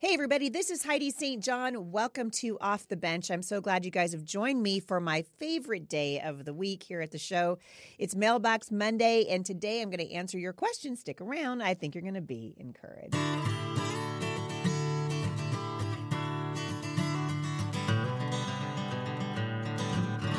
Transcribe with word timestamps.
Hey, 0.00 0.14
everybody, 0.14 0.48
this 0.48 0.70
is 0.70 0.84
Heidi 0.84 1.10
St. 1.10 1.42
John. 1.42 1.90
Welcome 1.90 2.30
to 2.30 2.56
Off 2.60 2.86
the 2.86 2.96
Bench. 2.96 3.32
I'm 3.32 3.42
so 3.42 3.60
glad 3.60 3.84
you 3.84 3.90
guys 3.90 4.12
have 4.12 4.22
joined 4.22 4.62
me 4.62 4.78
for 4.78 5.00
my 5.00 5.24
favorite 5.40 5.88
day 5.88 6.20
of 6.20 6.44
the 6.44 6.54
week 6.54 6.84
here 6.84 7.00
at 7.00 7.10
the 7.10 7.18
show. 7.18 7.58
It's 7.98 8.14
Mailbox 8.14 8.70
Monday, 8.70 9.26
and 9.28 9.44
today 9.44 9.82
I'm 9.82 9.90
going 9.90 10.06
to 10.06 10.12
answer 10.12 10.38
your 10.38 10.52
questions. 10.52 11.00
Stick 11.00 11.20
around. 11.20 11.62
I 11.62 11.74
think 11.74 11.96
you're 11.96 12.02
going 12.02 12.14
to 12.14 12.20
be 12.20 12.54
encouraged. 12.58 13.16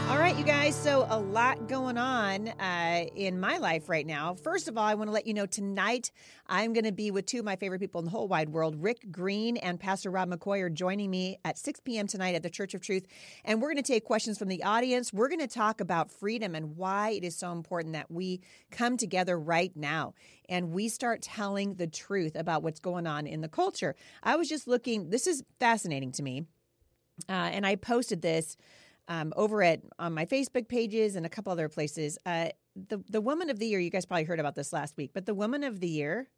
All 0.09 0.17
right, 0.17 0.35
you 0.35 0.43
guys. 0.43 0.75
So, 0.75 1.05
a 1.07 1.19
lot 1.19 1.67
going 1.67 1.95
on 1.95 2.47
uh, 2.47 3.05
in 3.15 3.39
my 3.39 3.59
life 3.59 3.89
right 3.89 4.07
now. 4.07 4.33
First 4.33 4.67
of 4.67 4.75
all, 4.75 4.83
I 4.83 4.95
want 4.95 5.07
to 5.07 5.11
let 5.11 5.27
you 5.27 5.35
know 5.35 5.45
tonight 5.45 6.11
I'm 6.47 6.73
going 6.73 6.85
to 6.85 6.91
be 6.91 7.11
with 7.11 7.27
two 7.27 7.37
of 7.37 7.45
my 7.45 7.55
favorite 7.55 7.77
people 7.77 7.99
in 7.99 8.05
the 8.05 8.11
whole 8.11 8.27
wide 8.27 8.49
world. 8.49 8.75
Rick 8.81 9.11
Green 9.11 9.57
and 9.57 9.79
Pastor 9.79 10.09
Rob 10.09 10.31
McCoy 10.31 10.61
are 10.61 10.69
joining 10.69 11.11
me 11.11 11.37
at 11.45 11.59
6 11.59 11.81
p.m. 11.81 12.07
tonight 12.07 12.33
at 12.33 12.41
the 12.41 12.49
Church 12.49 12.73
of 12.73 12.81
Truth. 12.81 13.05
And 13.45 13.61
we're 13.61 13.67
going 13.67 13.83
to 13.83 13.93
take 13.93 14.03
questions 14.03 14.39
from 14.39 14.47
the 14.47 14.63
audience. 14.63 15.13
We're 15.13 15.29
going 15.29 15.41
to 15.41 15.47
talk 15.47 15.79
about 15.79 16.11
freedom 16.11 16.55
and 16.55 16.75
why 16.75 17.11
it 17.11 17.23
is 17.23 17.35
so 17.35 17.51
important 17.51 17.93
that 17.93 18.09
we 18.09 18.41
come 18.71 18.97
together 18.97 19.39
right 19.39 19.71
now 19.75 20.15
and 20.49 20.71
we 20.71 20.89
start 20.89 21.21
telling 21.21 21.75
the 21.75 21.85
truth 21.85 22.35
about 22.35 22.63
what's 22.63 22.79
going 22.79 23.05
on 23.05 23.27
in 23.27 23.41
the 23.41 23.47
culture. 23.47 23.95
I 24.23 24.37
was 24.37 24.49
just 24.49 24.67
looking, 24.67 25.11
this 25.11 25.27
is 25.27 25.43
fascinating 25.59 26.11
to 26.13 26.23
me. 26.23 26.45
Uh, 27.27 27.33
and 27.33 27.63
I 27.63 27.75
posted 27.75 28.23
this 28.23 28.57
um, 29.09 29.33
over 29.35 29.61
at 29.63 29.81
on 29.97 30.13
my 30.13 30.25
Facebook 30.25 30.67
pages 30.69 31.15
and 31.15 31.25
a 31.25 31.29
couple 31.29 31.51
other 31.51 31.67
places. 31.67 32.17
Uh, 32.25 32.49
the 32.87 33.03
the 33.09 33.19
woman 33.19 33.49
of 33.49 33.59
the 33.59 33.65
year, 33.65 33.79
you 33.79 33.89
guys 33.89 34.05
probably 34.05 34.23
heard 34.23 34.39
about 34.39 34.55
this 34.55 34.71
last 34.71 34.95
week, 34.95 35.11
but 35.13 35.25
the 35.25 35.33
woman 35.33 35.63
of 35.63 35.79
the 35.81 35.89
year 35.89 36.29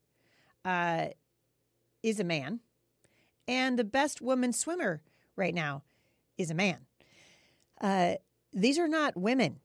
uh, 0.66 1.08
is 2.02 2.20
a 2.20 2.24
man, 2.24 2.62
and 3.48 3.78
the 3.78 3.84
best 3.84 4.22
woman 4.22 4.54
swimmer 4.54 5.02
right 5.36 5.54
now 5.54 5.84
is 6.38 6.50
a 6.50 6.56
man. 6.56 6.78
Uh, 7.80 8.14
these 8.54 8.80
are 8.80 8.88
not 8.88 9.18
women. 9.18 9.60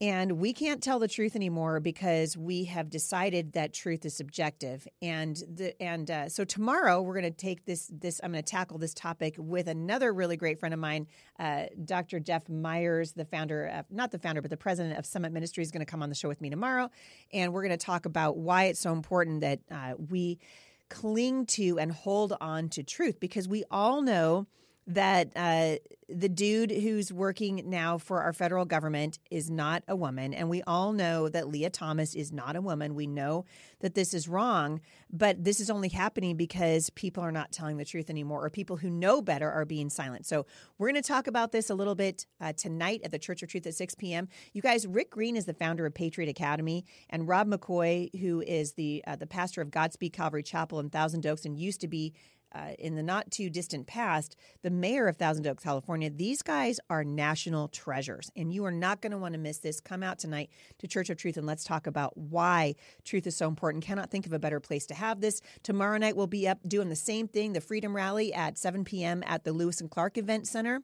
And 0.00 0.32
we 0.32 0.52
can't 0.52 0.82
tell 0.82 0.98
the 0.98 1.06
truth 1.06 1.36
anymore 1.36 1.78
because 1.78 2.36
we 2.36 2.64
have 2.64 2.90
decided 2.90 3.52
that 3.52 3.72
truth 3.72 4.04
is 4.04 4.14
subjective. 4.16 4.88
And 5.00 5.36
the, 5.36 5.80
and 5.80 6.10
uh, 6.10 6.28
so 6.28 6.44
tomorrow 6.44 7.00
we're 7.00 7.14
going 7.14 7.24
to 7.24 7.30
take 7.30 7.64
this 7.64 7.90
this 7.92 8.20
I'm 8.22 8.32
going 8.32 8.42
to 8.42 8.50
tackle 8.50 8.78
this 8.78 8.92
topic 8.92 9.36
with 9.38 9.68
another 9.68 10.12
really 10.12 10.36
great 10.36 10.58
friend 10.58 10.74
of 10.74 10.80
mine, 10.80 11.06
uh, 11.38 11.66
Dr. 11.84 12.18
Jeff 12.18 12.48
Myers, 12.48 13.12
the 13.12 13.24
founder 13.24 13.66
of 13.66 13.86
not 13.88 14.10
the 14.10 14.18
founder 14.18 14.42
but 14.42 14.50
the 14.50 14.56
president 14.56 14.98
of 14.98 15.06
Summit 15.06 15.32
Ministries, 15.32 15.68
is 15.68 15.72
going 15.72 15.84
to 15.84 15.90
come 15.90 16.02
on 16.02 16.08
the 16.08 16.14
show 16.16 16.28
with 16.28 16.40
me 16.40 16.50
tomorrow, 16.50 16.90
and 17.32 17.52
we're 17.52 17.62
going 17.62 17.78
to 17.78 17.86
talk 17.86 18.04
about 18.04 18.36
why 18.36 18.64
it's 18.64 18.80
so 18.80 18.92
important 18.92 19.42
that 19.42 19.60
uh, 19.70 19.94
we 20.10 20.40
cling 20.88 21.46
to 21.46 21.78
and 21.78 21.92
hold 21.92 22.36
on 22.40 22.68
to 22.70 22.82
truth 22.82 23.20
because 23.20 23.48
we 23.48 23.64
all 23.70 24.02
know 24.02 24.46
that 24.86 25.32
uh, 25.34 25.76
the 26.08 26.28
dude 26.28 26.70
who's 26.70 27.12
working 27.12 27.62
now 27.66 27.96
for 27.96 28.20
our 28.20 28.32
federal 28.32 28.64
government 28.64 29.18
is 29.30 29.50
not 29.50 29.82
a 29.88 29.96
woman. 29.96 30.34
And 30.34 30.50
we 30.50 30.62
all 30.62 30.92
know 30.92 31.28
that 31.28 31.48
Lia 31.48 31.70
Thomas 31.70 32.14
is 32.14 32.32
not 32.32 32.56
a 32.56 32.60
woman. 32.60 32.94
We 32.94 33.06
know 33.06 33.46
that 33.80 33.94
this 33.94 34.12
is 34.12 34.28
wrong, 34.28 34.80
but 35.10 35.42
this 35.42 35.60
is 35.60 35.70
only 35.70 35.88
happening 35.88 36.36
because 36.36 36.90
people 36.90 37.22
are 37.22 37.32
not 37.32 37.52
telling 37.52 37.78
the 37.78 37.84
truth 37.84 38.10
anymore, 38.10 38.44
or 38.44 38.50
people 38.50 38.76
who 38.76 38.90
know 38.90 39.22
better 39.22 39.50
are 39.50 39.64
being 39.64 39.88
silent. 39.88 40.26
So 40.26 40.46
we're 40.78 40.90
going 40.90 41.02
to 41.02 41.08
talk 41.08 41.26
about 41.26 41.52
this 41.52 41.70
a 41.70 41.74
little 41.74 41.94
bit 41.94 42.26
uh, 42.40 42.52
tonight 42.52 43.00
at 43.04 43.10
the 43.10 43.18
Church 43.18 43.42
of 43.42 43.48
Truth 43.48 43.66
at 43.66 43.74
6 43.74 43.94
p.m. 43.94 44.28
You 44.52 44.60
guys, 44.60 44.86
Rick 44.86 45.10
Green 45.10 45.36
is 45.36 45.46
the 45.46 45.54
founder 45.54 45.86
of 45.86 45.94
Patriot 45.94 46.28
Academy, 46.28 46.84
and 47.08 47.26
Rob 47.26 47.48
McCoy, 47.48 48.14
who 48.20 48.42
is 48.42 48.72
the 48.72 49.02
uh, 49.06 49.16
the 49.16 49.26
pastor 49.26 49.62
of 49.62 49.70
Godspeak 49.70 50.12
Calvary 50.12 50.42
Chapel 50.42 50.80
in 50.80 50.90
Thousand 50.90 51.26
Oaks 51.26 51.44
and 51.44 51.58
used 51.58 51.80
to 51.80 51.88
be 51.88 52.12
uh, 52.54 52.72
in 52.78 52.94
the 52.94 53.02
not 53.02 53.30
too 53.30 53.50
distant 53.50 53.86
past, 53.86 54.36
the 54.62 54.70
mayor 54.70 55.08
of 55.08 55.16
Thousand 55.16 55.46
Oaks, 55.46 55.64
California. 55.64 56.10
These 56.10 56.42
guys 56.42 56.78
are 56.88 57.04
national 57.04 57.68
treasures, 57.68 58.30
and 58.36 58.52
you 58.52 58.64
are 58.64 58.70
not 58.70 59.00
going 59.00 59.12
to 59.12 59.18
want 59.18 59.34
to 59.34 59.40
miss 59.40 59.58
this. 59.58 59.80
Come 59.80 60.02
out 60.02 60.18
tonight 60.18 60.50
to 60.78 60.86
Church 60.86 61.10
of 61.10 61.16
Truth 61.16 61.36
and 61.36 61.46
let's 61.46 61.64
talk 61.64 61.86
about 61.86 62.16
why 62.16 62.74
truth 63.04 63.26
is 63.26 63.36
so 63.36 63.48
important. 63.48 63.84
Cannot 63.84 64.10
think 64.10 64.26
of 64.26 64.32
a 64.32 64.38
better 64.38 64.60
place 64.60 64.86
to 64.86 64.94
have 64.94 65.20
this. 65.20 65.40
Tomorrow 65.62 65.98
night, 65.98 66.16
we'll 66.16 66.26
be 66.26 66.48
up 66.48 66.58
doing 66.66 66.88
the 66.88 66.96
same 66.96 67.28
thing, 67.28 67.52
the 67.52 67.60
Freedom 67.60 67.94
Rally 67.94 68.32
at 68.32 68.58
7 68.58 68.84
p.m. 68.84 69.22
at 69.26 69.44
the 69.44 69.52
Lewis 69.52 69.80
and 69.80 69.90
Clark 69.90 70.18
Event 70.18 70.46
Center. 70.46 70.82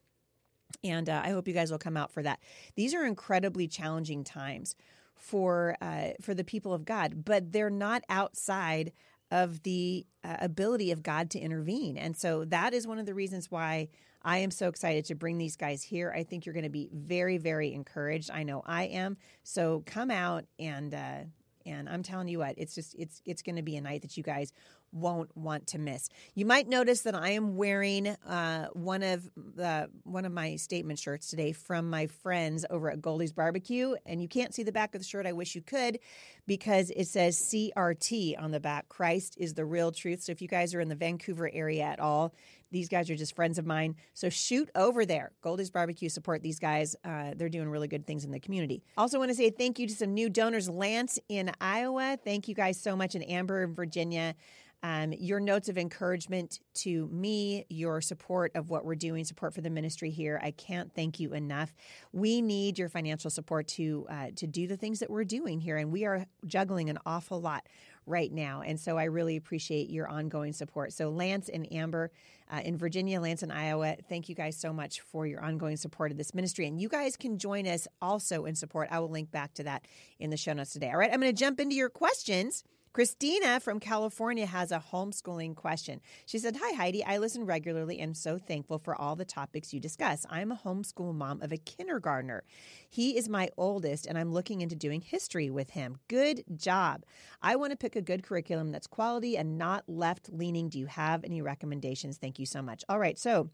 And 0.84 1.08
uh, 1.08 1.22
I 1.24 1.30
hope 1.30 1.48
you 1.48 1.54
guys 1.54 1.70
will 1.70 1.78
come 1.78 1.96
out 1.96 2.12
for 2.12 2.22
that. 2.22 2.40
These 2.76 2.94
are 2.94 3.04
incredibly 3.04 3.68
challenging 3.68 4.24
times 4.24 4.74
for 5.20 5.76
uh, 5.80 6.10
for 6.20 6.34
the 6.34 6.44
people 6.44 6.72
of 6.72 6.84
God, 6.84 7.24
but 7.24 7.52
they're 7.52 7.70
not 7.70 8.02
outside 8.08 8.92
of 9.30 9.62
the 9.62 10.06
uh, 10.24 10.36
ability 10.40 10.90
of 10.90 11.02
God 11.02 11.30
to 11.30 11.38
intervene. 11.38 11.96
And 11.96 12.16
so 12.16 12.44
that 12.46 12.74
is 12.74 12.86
one 12.86 12.98
of 12.98 13.06
the 13.06 13.14
reasons 13.14 13.50
why 13.50 13.88
I 14.22 14.38
am 14.38 14.50
so 14.50 14.68
excited 14.68 15.06
to 15.06 15.14
bring 15.14 15.38
these 15.38 15.56
guys 15.56 15.82
here. 15.82 16.12
I 16.14 16.24
think 16.24 16.44
you're 16.44 16.52
going 16.52 16.64
to 16.64 16.68
be 16.68 16.90
very, 16.92 17.38
very 17.38 17.72
encouraged. 17.72 18.30
I 18.30 18.42
know 18.42 18.62
I 18.66 18.84
am. 18.84 19.16
So 19.42 19.82
come 19.86 20.10
out 20.10 20.44
and 20.58 20.92
uh, 20.94 21.20
and 21.66 21.88
I'm 21.88 22.02
telling 22.02 22.28
you 22.28 22.38
what, 22.38 22.54
it's 22.58 22.74
just 22.74 22.94
it's 22.98 23.22
it's 23.24 23.42
going 23.42 23.56
to 23.56 23.62
be 23.62 23.76
a 23.76 23.80
night 23.80 24.02
that 24.02 24.16
you 24.16 24.22
guys 24.22 24.52
won't 24.92 25.36
want 25.36 25.68
to 25.68 25.78
miss. 25.78 26.08
You 26.34 26.46
might 26.46 26.68
notice 26.68 27.02
that 27.02 27.14
I 27.14 27.30
am 27.30 27.56
wearing 27.56 28.08
uh, 28.08 28.66
one 28.72 29.02
of 29.02 29.30
the 29.36 29.90
one 30.04 30.24
of 30.24 30.32
my 30.32 30.56
statement 30.56 30.98
shirts 30.98 31.28
today 31.28 31.52
from 31.52 31.88
my 31.88 32.06
friends 32.06 32.64
over 32.70 32.90
at 32.90 33.00
Goldie's 33.00 33.32
Barbecue, 33.32 33.94
and 34.06 34.20
you 34.20 34.28
can't 34.28 34.54
see 34.54 34.62
the 34.62 34.72
back 34.72 34.94
of 34.94 35.00
the 35.00 35.06
shirt. 35.06 35.26
I 35.26 35.32
wish 35.32 35.54
you 35.54 35.62
could, 35.62 35.98
because 36.46 36.90
it 36.90 37.06
says 37.06 37.38
CRT 37.38 38.40
on 38.40 38.50
the 38.50 38.60
back. 38.60 38.88
Christ 38.88 39.36
is 39.38 39.54
the 39.54 39.64
real 39.64 39.92
truth. 39.92 40.22
So 40.22 40.32
if 40.32 40.42
you 40.42 40.48
guys 40.48 40.74
are 40.74 40.80
in 40.80 40.88
the 40.88 40.94
Vancouver 40.94 41.50
area 41.52 41.82
at 41.82 42.00
all, 42.00 42.34
these 42.72 42.88
guys 42.88 43.10
are 43.10 43.16
just 43.16 43.34
friends 43.34 43.58
of 43.58 43.66
mine. 43.66 43.96
So 44.14 44.28
shoot 44.28 44.70
over 44.74 45.04
there. 45.04 45.32
Goldie's 45.42 45.70
Barbecue 45.70 46.08
support 46.08 46.42
these 46.42 46.58
guys. 46.58 46.94
Uh, 47.04 47.32
they're 47.36 47.48
doing 47.48 47.68
really 47.68 47.88
good 47.88 48.06
things 48.06 48.24
in 48.24 48.30
the 48.30 48.40
community. 48.40 48.82
Also, 48.96 49.18
want 49.18 49.30
to 49.30 49.34
say 49.34 49.50
thank 49.50 49.78
you 49.78 49.86
to 49.86 49.94
some 49.94 50.14
new 50.14 50.28
donors, 50.28 50.68
Lance 50.68 51.18
in 51.28 51.50
Iowa. 51.60 52.18
Thank 52.24 52.48
you 52.48 52.54
guys 52.54 52.80
so 52.80 52.96
much, 52.96 53.14
and 53.14 53.28
Amber 53.28 53.62
in 53.62 53.74
Virginia. 53.74 54.34
Um, 54.82 55.12
your 55.12 55.40
notes 55.40 55.68
of 55.68 55.76
encouragement 55.76 56.60
to 56.74 57.06
me, 57.08 57.66
your 57.68 58.00
support 58.00 58.52
of 58.54 58.70
what 58.70 58.84
we're 58.84 58.94
doing, 58.94 59.24
support 59.24 59.52
for 59.54 59.60
the 59.60 59.68
ministry 59.68 60.10
here. 60.10 60.40
I 60.42 60.52
can't 60.52 60.94
thank 60.94 61.20
you 61.20 61.34
enough. 61.34 61.74
We 62.12 62.40
need 62.40 62.78
your 62.78 62.88
financial 62.88 63.30
support 63.30 63.68
to 63.68 64.06
uh, 64.08 64.26
to 64.36 64.46
do 64.46 64.66
the 64.66 64.76
things 64.76 65.00
that 65.00 65.10
we're 65.10 65.24
doing 65.24 65.60
here, 65.60 65.76
and 65.76 65.92
we 65.92 66.06
are 66.06 66.24
juggling 66.46 66.88
an 66.88 66.98
awful 67.04 67.40
lot 67.40 67.66
right 68.06 68.32
now. 68.32 68.62
And 68.62 68.80
so 68.80 68.96
I 68.98 69.04
really 69.04 69.36
appreciate 69.36 69.90
your 69.90 70.08
ongoing 70.08 70.52
support. 70.52 70.92
So 70.92 71.10
Lance 71.10 71.48
and 71.48 71.70
Amber 71.72 72.10
uh, 72.50 72.60
in 72.64 72.76
Virginia, 72.76 73.20
Lance 73.20 73.42
and 73.42 73.52
Iowa, 73.52 73.96
thank 74.08 74.28
you 74.28 74.34
guys 74.34 74.56
so 74.56 74.72
much 74.72 75.00
for 75.00 75.26
your 75.26 75.42
ongoing 75.42 75.76
support 75.76 76.10
of 76.10 76.18
this 76.18 76.34
ministry. 76.34 76.66
And 76.66 76.80
you 76.80 76.88
guys 76.88 77.16
can 77.16 77.38
join 77.38 77.66
us 77.66 77.86
also 78.00 78.46
in 78.46 78.54
support. 78.54 78.88
I 78.90 78.98
will 78.98 79.10
link 79.10 79.30
back 79.30 79.54
to 79.54 79.64
that 79.64 79.86
in 80.18 80.30
the 80.30 80.36
show 80.36 80.52
notes 80.52 80.72
today. 80.72 80.90
All 80.90 80.96
right, 80.96 81.12
I'm 81.12 81.20
going 81.20 81.34
to 81.34 81.38
jump 81.38 81.60
into 81.60 81.76
your 81.76 81.90
questions. 81.90 82.64
Christina 82.92 83.60
from 83.60 83.78
California 83.78 84.46
has 84.46 84.72
a 84.72 84.82
homeschooling 84.92 85.54
question. 85.54 86.00
She 86.26 86.40
said, 86.40 86.56
Hi, 86.60 86.72
Heidi. 86.74 87.04
I 87.04 87.18
listen 87.18 87.46
regularly 87.46 88.00
and 88.00 88.16
so 88.16 88.36
thankful 88.36 88.80
for 88.80 89.00
all 89.00 89.14
the 89.14 89.24
topics 89.24 89.72
you 89.72 89.78
discuss. 89.78 90.26
I'm 90.28 90.50
a 90.50 90.56
homeschool 90.56 91.14
mom 91.14 91.40
of 91.40 91.52
a 91.52 91.56
kindergartner. 91.56 92.42
He 92.88 93.16
is 93.16 93.28
my 93.28 93.48
oldest, 93.56 94.06
and 94.06 94.18
I'm 94.18 94.32
looking 94.32 94.60
into 94.60 94.74
doing 94.74 95.02
history 95.02 95.50
with 95.50 95.70
him. 95.70 95.98
Good 96.08 96.42
job. 96.56 97.04
I 97.40 97.54
want 97.54 97.70
to 97.70 97.76
pick 97.76 97.94
a 97.94 98.02
good 98.02 98.24
curriculum 98.24 98.72
that's 98.72 98.88
quality 98.88 99.36
and 99.36 99.56
not 99.56 99.84
left 99.86 100.28
leaning. 100.32 100.68
Do 100.68 100.80
you 100.80 100.86
have 100.86 101.22
any 101.22 101.42
recommendations? 101.42 102.18
Thank 102.18 102.40
you 102.40 102.46
so 102.46 102.60
much. 102.60 102.84
All 102.88 102.98
right. 102.98 103.18
So, 103.18 103.50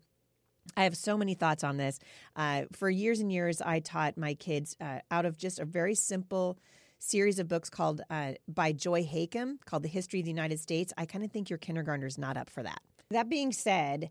I 0.77 0.85
have 0.85 0.97
so 0.97 1.17
many 1.17 1.35
thoughts 1.35 1.63
on 1.63 1.77
this. 1.77 2.01
Uh, 2.35 2.63
for 2.73 2.89
years 2.89 3.21
and 3.21 3.31
years, 3.31 3.61
I 3.61 3.81
taught 3.81 4.17
my 4.17 4.35
kids 4.35 4.77
uh, 4.81 5.01
out 5.11 5.27
of 5.27 5.37
just 5.37 5.61
a 5.61 5.65
very 5.65 5.95
simple 5.95 6.59
series 6.99 7.39
of 7.39 7.49
books 7.49 7.71
called 7.71 8.03
uh, 8.11 8.33
by 8.49 8.73
Joy 8.73 9.05
Hakim 9.05 9.59
called 9.65 9.83
The 9.83 9.89
History 9.89 10.21
of 10.21 10.25
the 10.25 10.31
United 10.31 10.61
States. 10.61 10.93
I 10.97 11.07
kind 11.07 11.25
of 11.25 11.31
think 11.31 11.51
your 11.51 11.59
kindergartner's 11.59 12.19
not 12.19 12.37
up 12.37 12.51
for 12.51 12.63
that. 12.63 12.81
That 13.11 13.29
being 13.29 13.53
said, 13.53 14.11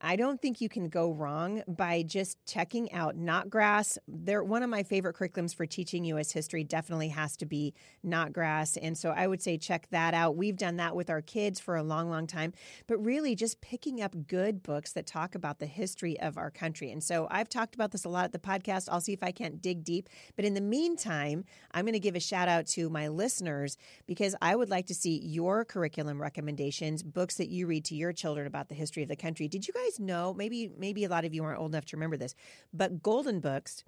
I 0.00 0.16
don't 0.16 0.42
think 0.42 0.60
you 0.60 0.68
can 0.68 0.88
go 0.88 1.10
wrong 1.10 1.62
by 1.66 2.02
just 2.02 2.36
checking 2.46 2.92
out 2.92 3.16
Notgrass. 3.16 3.96
They're 4.06 4.44
one 4.44 4.62
of 4.62 4.68
my 4.68 4.82
favorite 4.82 5.16
curriculums 5.16 5.54
for 5.54 5.64
teaching 5.64 6.04
U.S. 6.04 6.32
history. 6.32 6.64
Definitely 6.64 7.08
has 7.08 7.34
to 7.38 7.46
be 7.46 7.72
Notgrass, 8.04 8.76
and 8.80 8.96
so 8.96 9.10
I 9.10 9.26
would 9.26 9.42
say 9.42 9.56
check 9.56 9.88
that 9.90 10.12
out. 10.12 10.36
We've 10.36 10.56
done 10.56 10.76
that 10.76 10.94
with 10.94 11.08
our 11.08 11.22
kids 11.22 11.60
for 11.60 11.76
a 11.76 11.82
long, 11.82 12.10
long 12.10 12.26
time. 12.26 12.52
But 12.86 12.98
really, 12.98 13.34
just 13.34 13.62
picking 13.62 14.02
up 14.02 14.26
good 14.26 14.62
books 14.62 14.92
that 14.92 15.06
talk 15.06 15.34
about 15.34 15.60
the 15.60 15.66
history 15.66 16.20
of 16.20 16.36
our 16.36 16.50
country. 16.50 16.90
And 16.90 17.02
so 17.02 17.26
I've 17.30 17.48
talked 17.48 17.74
about 17.74 17.92
this 17.92 18.04
a 18.04 18.10
lot 18.10 18.24
at 18.24 18.32
the 18.32 18.38
podcast. 18.38 18.88
I'll 18.90 19.00
see 19.00 19.14
if 19.14 19.22
I 19.22 19.32
can't 19.32 19.62
dig 19.62 19.82
deep. 19.82 20.10
But 20.36 20.44
in 20.44 20.52
the 20.52 20.60
meantime, 20.60 21.44
I'm 21.72 21.84
going 21.86 21.94
to 21.94 22.00
give 22.00 22.16
a 22.16 22.20
shout 22.20 22.48
out 22.48 22.66
to 22.68 22.90
my 22.90 23.08
listeners 23.08 23.78
because 24.06 24.34
I 24.42 24.56
would 24.56 24.68
like 24.68 24.86
to 24.86 24.94
see 24.94 25.20
your 25.22 25.64
curriculum 25.64 26.20
recommendations, 26.20 27.02
books 27.02 27.36
that 27.36 27.48
you 27.48 27.66
read 27.66 27.86
to 27.86 27.94
your 27.94 28.12
children 28.12 28.46
about 28.46 28.68
the 28.68 28.74
history 28.74 29.02
of 29.02 29.08
the 29.08 29.16
country. 29.16 29.48
Did 29.48 29.66
you 29.66 29.72
guys 29.72 29.85
guys 29.86 30.00
know? 30.00 30.34
Maybe 30.34 30.70
maybe 30.78 31.04
a 31.04 31.08
lot 31.08 31.24
of 31.24 31.34
you 31.34 31.44
aren't 31.44 31.58
old 31.58 31.72
enough 31.72 31.86
to 31.86 31.96
remember 31.96 32.16
this, 32.16 32.34
but 32.72 33.02
Golden 33.02 33.40
Books, 33.40 33.84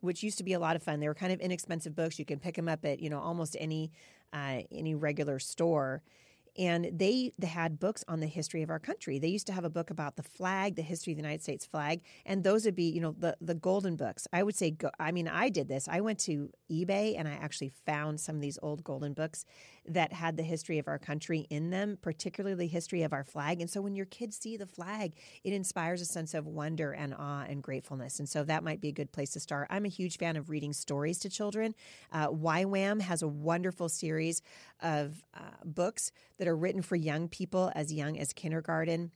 which 0.00 0.22
used 0.22 0.38
to 0.38 0.44
be 0.44 0.52
a 0.52 0.58
lot 0.58 0.76
of 0.76 0.82
fun, 0.82 1.00
they 1.00 1.08
were 1.08 1.14
kind 1.14 1.32
of 1.32 1.40
inexpensive 1.40 1.94
books. 1.94 2.18
You 2.18 2.24
can 2.24 2.38
pick 2.38 2.56
them 2.56 2.68
up 2.68 2.84
at 2.84 3.00
you 3.00 3.10
know 3.10 3.20
almost 3.20 3.56
any 3.58 3.92
uh, 4.32 4.60
any 4.70 4.94
regular 4.94 5.38
store. 5.38 6.02
And 6.60 6.90
they, 6.92 7.32
had 7.42 7.80
books 7.80 8.04
on 8.06 8.20
the 8.20 8.26
history 8.26 8.62
of 8.62 8.68
our 8.68 8.78
country. 8.78 9.18
They 9.18 9.28
used 9.28 9.46
to 9.46 9.52
have 9.52 9.64
a 9.64 9.70
book 9.70 9.90
about 9.90 10.16
the 10.16 10.22
flag, 10.22 10.76
the 10.76 10.82
history 10.82 11.14
of 11.14 11.16
the 11.16 11.22
United 11.22 11.42
States 11.42 11.64
flag, 11.64 12.02
and 12.26 12.44
those 12.44 12.64
would 12.66 12.76
be, 12.76 12.90
you 12.90 13.00
know, 13.00 13.14
the 13.18 13.36
the 13.40 13.54
golden 13.54 13.96
books. 13.96 14.28
I 14.32 14.42
would 14.42 14.54
say, 14.54 14.70
go, 14.70 14.90
I 15.00 15.10
mean, 15.10 15.26
I 15.26 15.48
did 15.48 15.68
this. 15.68 15.88
I 15.88 16.00
went 16.00 16.18
to 16.20 16.50
eBay 16.70 17.18
and 17.18 17.26
I 17.26 17.32
actually 17.32 17.72
found 17.86 18.20
some 18.20 18.36
of 18.36 18.42
these 18.42 18.58
old 18.62 18.84
golden 18.84 19.14
books 19.14 19.44
that 19.86 20.12
had 20.12 20.36
the 20.36 20.42
history 20.42 20.78
of 20.78 20.86
our 20.86 20.98
country 20.98 21.46
in 21.50 21.70
them, 21.70 21.98
particularly 22.00 22.54
the 22.54 22.66
history 22.66 23.02
of 23.02 23.12
our 23.12 23.24
flag. 23.24 23.60
And 23.60 23.70
so 23.70 23.80
when 23.80 23.94
your 23.94 24.06
kids 24.06 24.36
see 24.36 24.56
the 24.56 24.66
flag, 24.66 25.14
it 25.42 25.52
inspires 25.52 26.00
a 26.00 26.04
sense 26.04 26.34
of 26.34 26.46
wonder 26.46 26.92
and 26.92 27.14
awe 27.14 27.44
and 27.48 27.62
gratefulness. 27.62 28.18
And 28.18 28.28
so 28.28 28.44
that 28.44 28.62
might 28.62 28.80
be 28.80 28.88
a 28.88 28.92
good 28.92 29.10
place 29.10 29.30
to 29.30 29.40
start. 29.40 29.66
I'm 29.70 29.86
a 29.86 29.88
huge 29.88 30.18
fan 30.18 30.36
of 30.36 30.50
reading 30.50 30.72
stories 30.72 31.18
to 31.20 31.30
children. 31.30 31.74
Uh, 32.12 32.28
YWAM 32.28 33.00
has 33.00 33.22
a 33.22 33.28
wonderful 33.28 33.88
series 33.88 34.42
of 34.82 35.24
uh, 35.34 35.40
books 35.64 36.12
that 36.38 36.46
are 36.46 36.49
written 36.56 36.82
for 36.82 36.96
young 36.96 37.28
people 37.28 37.70
as 37.74 37.92
young 37.92 38.18
as 38.18 38.32
kindergarten 38.32 39.10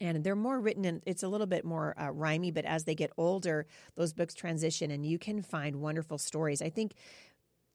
and 0.00 0.24
they're 0.24 0.34
more 0.34 0.58
written 0.58 0.84
and 0.84 1.02
it's 1.06 1.22
a 1.22 1.28
little 1.28 1.46
bit 1.46 1.64
more 1.64 1.94
uh, 1.98 2.10
rhymy 2.10 2.50
but 2.50 2.64
as 2.64 2.84
they 2.84 2.94
get 2.94 3.12
older 3.16 3.66
those 3.96 4.12
books 4.12 4.34
transition 4.34 4.90
and 4.90 5.06
you 5.06 5.18
can 5.18 5.42
find 5.42 5.76
wonderful 5.76 6.18
stories 6.18 6.60
i 6.60 6.68
think 6.68 6.94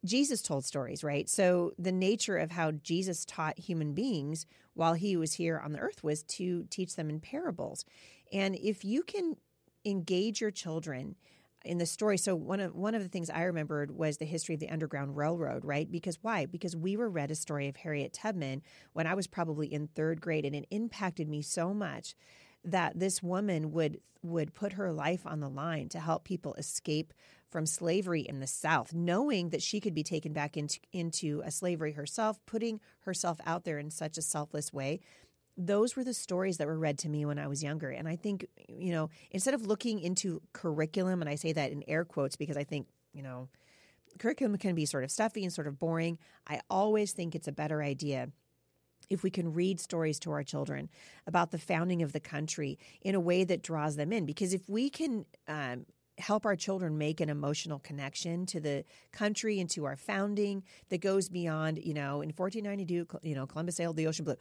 Jesus 0.05 0.41
told 0.41 0.63
stories, 0.63 1.03
right? 1.03 1.29
So 1.29 1.73
the 1.77 1.91
nature 1.91 2.37
of 2.37 2.51
how 2.51 2.71
Jesus 2.71 3.25
taught 3.25 3.59
human 3.59 3.93
beings 3.93 4.45
while 4.73 4.93
he 4.93 5.17
was 5.17 5.33
here 5.33 5.59
on 5.59 5.73
the 5.73 5.79
earth 5.79 6.03
was 6.03 6.23
to 6.23 6.65
teach 6.69 6.95
them 6.95 7.09
in 7.09 7.19
parables. 7.19 7.83
And 8.31 8.55
if 8.55 8.85
you 8.85 9.03
can 9.03 9.35
engage 9.83 10.39
your 10.39 10.51
children 10.51 11.15
in 11.65 11.77
the 11.77 11.85
story, 11.85 12.17
so 12.17 12.35
one 12.35 12.59
of 12.59 12.73
one 12.73 12.95
of 12.95 13.03
the 13.03 13.09
things 13.09 13.29
I 13.29 13.43
remembered 13.43 13.91
was 13.91 14.17
the 14.17 14.25
history 14.25 14.55
of 14.55 14.61
the 14.61 14.69
Underground 14.69 15.17
Railroad, 15.17 15.65
right? 15.65 15.89
Because 15.89 16.17
why? 16.21 16.45
Because 16.45 16.75
we 16.75 16.95
were 16.95 17.09
read 17.09 17.31
a 17.31 17.35
story 17.35 17.67
of 17.67 17.75
Harriet 17.77 18.13
Tubman 18.13 18.61
when 18.93 19.07
I 19.07 19.13
was 19.13 19.27
probably 19.27 19.71
in 19.71 19.87
third 19.87 20.21
grade, 20.21 20.45
and 20.45 20.55
it 20.55 20.67
impacted 20.71 21.27
me 21.27 21.41
so 21.41 21.73
much 21.73 22.15
that 22.63 22.99
this 22.99 23.21
woman 23.21 23.71
would 23.71 23.99
would 24.21 24.53
put 24.53 24.73
her 24.73 24.91
life 24.91 25.25
on 25.25 25.39
the 25.39 25.49
line 25.49 25.87
to 25.89 25.99
help 25.99 26.23
people 26.23 26.53
escape 26.55 27.13
from 27.49 27.65
slavery 27.65 28.21
in 28.21 28.39
the 28.39 28.47
South, 28.47 28.93
knowing 28.93 29.49
that 29.49 29.63
she 29.63 29.79
could 29.79 29.95
be 29.95 30.03
taken 30.03 30.33
back 30.33 30.57
into, 30.57 30.79
into 30.91 31.41
a 31.45 31.51
slavery 31.51 31.93
herself, 31.93 32.37
putting 32.45 32.79
herself 33.01 33.39
out 33.45 33.63
there 33.63 33.79
in 33.79 33.89
such 33.89 34.17
a 34.17 34.21
selfless 34.21 34.73
way. 34.73 34.99
Those 35.61 35.97
were 35.97 36.05
the 36.05 36.13
stories 36.13 36.57
that 36.57 36.67
were 36.67 36.79
read 36.79 36.97
to 36.99 37.09
me 37.09 37.25
when 37.25 37.37
I 37.37 37.47
was 37.47 37.61
younger. 37.61 37.89
And 37.89 38.07
I 38.07 38.15
think, 38.15 38.47
you 38.69 38.93
know, 38.93 39.09
instead 39.29 39.53
of 39.53 39.67
looking 39.67 39.99
into 39.99 40.41
curriculum, 40.53 41.21
and 41.21 41.29
I 41.29 41.35
say 41.35 41.51
that 41.51 41.71
in 41.71 41.83
air 41.85 42.05
quotes 42.05 42.37
because 42.37 42.55
I 42.55 42.63
think, 42.63 42.87
you 43.13 43.21
know, 43.21 43.49
curriculum 44.19 44.57
can 44.57 44.73
be 44.73 44.85
sort 44.85 45.03
of 45.03 45.11
stuffy 45.11 45.43
and 45.43 45.51
sort 45.51 45.67
of 45.67 45.77
boring. 45.77 46.17
I 46.47 46.61
always 46.69 47.11
think 47.11 47.35
it's 47.35 47.47
a 47.47 47.51
better 47.51 47.83
idea 47.83 48.29
if 49.09 49.21
we 49.21 49.29
can 49.29 49.53
read 49.53 49.79
stories 49.79 50.17
to 50.19 50.31
our 50.31 50.43
children 50.43 50.89
about 51.27 51.51
the 51.51 51.57
founding 51.57 52.01
of 52.01 52.13
the 52.13 52.19
country 52.19 52.77
in 53.01 53.15
a 53.15 53.19
way 53.19 53.43
that 53.43 53.61
draws 53.61 53.95
them 53.95 54.13
in. 54.13 54.25
Because 54.25 54.53
if 54.53 54.69
we 54.69 54.89
can 54.89 55.25
um, 55.47 55.85
help 56.19 56.45
our 56.45 56.55
children 56.55 56.97
make 56.97 57.19
an 57.19 57.29
emotional 57.29 57.79
connection 57.79 58.45
to 58.45 58.59
the 58.59 58.83
country 59.11 59.59
and 59.59 59.69
to 59.71 59.85
our 59.85 59.95
founding 59.95 60.63
that 60.89 61.01
goes 61.01 61.29
beyond, 61.29 61.79
you 61.83 61.93
know, 61.93 62.21
in 62.21 62.29
1492, 62.29 63.07
you 63.23 63.35
know, 63.35 63.47
Columbus 63.47 63.75
sailed 63.75 63.95
the 63.95 64.07
ocean 64.07 64.25
blue. 64.25 64.35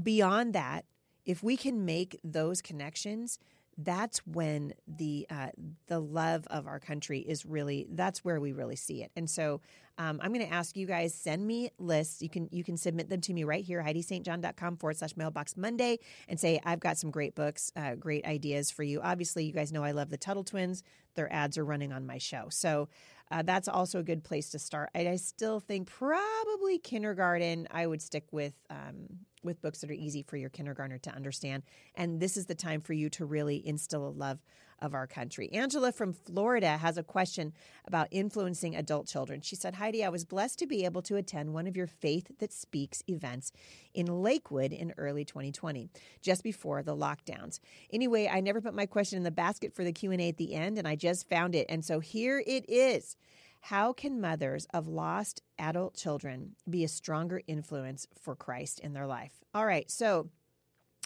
Beyond 0.00 0.54
that, 0.54 0.84
if 1.24 1.42
we 1.42 1.56
can 1.56 1.84
make 1.84 2.18
those 2.24 2.62
connections, 2.62 3.38
that's 3.78 4.26
when 4.26 4.74
the 4.88 5.26
uh, 5.30 5.48
the 5.86 6.00
love 6.00 6.46
of 6.48 6.66
our 6.66 6.80
country 6.80 7.20
is 7.20 7.46
really 7.46 7.86
that's 7.90 8.24
where 8.24 8.40
we 8.40 8.52
really 8.52 8.74
see 8.74 9.04
it. 9.04 9.12
And 9.14 9.30
so 9.30 9.60
um, 9.98 10.20
I'm 10.22 10.32
going 10.32 10.46
to 10.46 10.52
ask 10.52 10.76
you 10.76 10.86
guys 10.86 11.14
send 11.14 11.46
me 11.46 11.70
lists. 11.78 12.20
You 12.20 12.28
can 12.28 12.48
you 12.50 12.64
can 12.64 12.76
submit 12.76 13.08
them 13.08 13.20
to 13.20 13.32
me 13.32 13.44
right 13.44 13.64
here 13.64 13.82
HeidiSt.John.com 13.82 14.78
forward 14.78 14.96
slash 14.96 15.16
mailbox 15.16 15.56
Monday 15.56 15.98
and 16.28 16.40
say 16.40 16.60
I've 16.64 16.80
got 16.80 16.98
some 16.98 17.10
great 17.10 17.36
books, 17.36 17.70
uh, 17.76 17.94
great 17.94 18.26
ideas 18.26 18.70
for 18.70 18.82
you. 18.82 19.00
Obviously, 19.00 19.44
you 19.44 19.52
guys 19.52 19.72
know 19.72 19.84
I 19.84 19.92
love 19.92 20.10
the 20.10 20.18
Tuttle 20.18 20.44
Twins. 20.44 20.82
Their 21.14 21.32
ads 21.32 21.56
are 21.56 21.64
running 21.64 21.92
on 21.92 22.04
my 22.04 22.18
show, 22.18 22.46
so 22.50 22.88
uh, 23.30 23.42
that's 23.42 23.68
also 23.68 24.00
a 24.00 24.02
good 24.02 24.24
place 24.24 24.50
to 24.50 24.58
start. 24.58 24.90
I, 24.94 25.08
I, 25.08 25.16
still 25.16 25.60
think 25.60 25.88
probably 25.88 26.78
kindergarten. 26.78 27.68
I 27.70 27.86
would 27.86 28.00
stick 28.00 28.24
with 28.32 28.54
um, 28.70 29.26
with 29.42 29.62
books 29.62 29.80
that 29.80 29.90
are 29.90 29.94
easy 29.94 30.22
for 30.22 30.36
your 30.36 30.50
kindergartner 30.50 30.98
to 30.98 31.10
understand. 31.10 31.62
And 31.94 32.20
this 32.20 32.36
is 32.36 32.46
the 32.46 32.54
time 32.54 32.80
for 32.80 32.92
you 32.92 33.08
to 33.10 33.24
really 33.24 33.66
instill 33.66 34.06
a 34.06 34.10
love 34.10 34.38
of 34.80 34.94
our 34.94 35.06
country. 35.06 35.50
Angela 35.52 35.90
from 35.92 36.12
Florida 36.12 36.76
has 36.76 36.96
a 36.96 37.02
question 37.02 37.52
about 37.86 38.08
influencing 38.10 38.76
adult 38.76 39.08
children. 39.08 39.40
She 39.40 39.56
said, 39.56 39.74
Heidi, 39.74 40.04
I 40.04 40.08
was 40.08 40.24
blessed 40.24 40.58
to 40.60 40.66
be 40.66 40.84
able 40.84 41.02
to 41.02 41.16
attend 41.16 41.52
one 41.52 41.66
of 41.66 41.76
your 41.76 41.86
Faith 41.86 42.30
That 42.38 42.52
Speaks 42.52 43.02
events 43.08 43.52
in 43.92 44.06
Lakewood 44.06 44.72
in 44.72 44.94
early 44.96 45.24
2020, 45.24 45.90
just 46.22 46.44
before 46.44 46.82
the 46.82 46.96
lockdowns. 46.96 47.58
Anyway, 47.92 48.30
I 48.32 48.40
never 48.40 48.60
put 48.60 48.74
my 48.74 48.86
question 48.86 49.16
in 49.16 49.24
the 49.24 49.30
basket 49.30 49.74
for 49.74 49.82
the 49.82 49.92
Q&A 49.92 50.28
at 50.28 50.36
the 50.36 50.54
end, 50.54 50.78
and 50.78 50.86
I 50.86 50.94
just 50.94 51.28
found 51.28 51.54
it. 51.54 51.66
And 51.68 51.84
so 51.84 51.98
here 52.00 52.42
it 52.46 52.68
is. 52.68 53.16
How 53.60 53.92
can 53.92 54.20
mothers 54.20 54.66
of 54.72 54.86
lost 54.86 55.42
adult 55.58 55.94
children 55.94 56.56
be 56.68 56.84
a 56.84 56.88
stronger 56.88 57.42
influence 57.46 58.06
for 58.20 58.34
Christ 58.34 58.80
in 58.80 58.92
their 58.92 59.06
life? 59.06 59.32
All 59.54 59.66
right, 59.66 59.90
so 59.90 60.30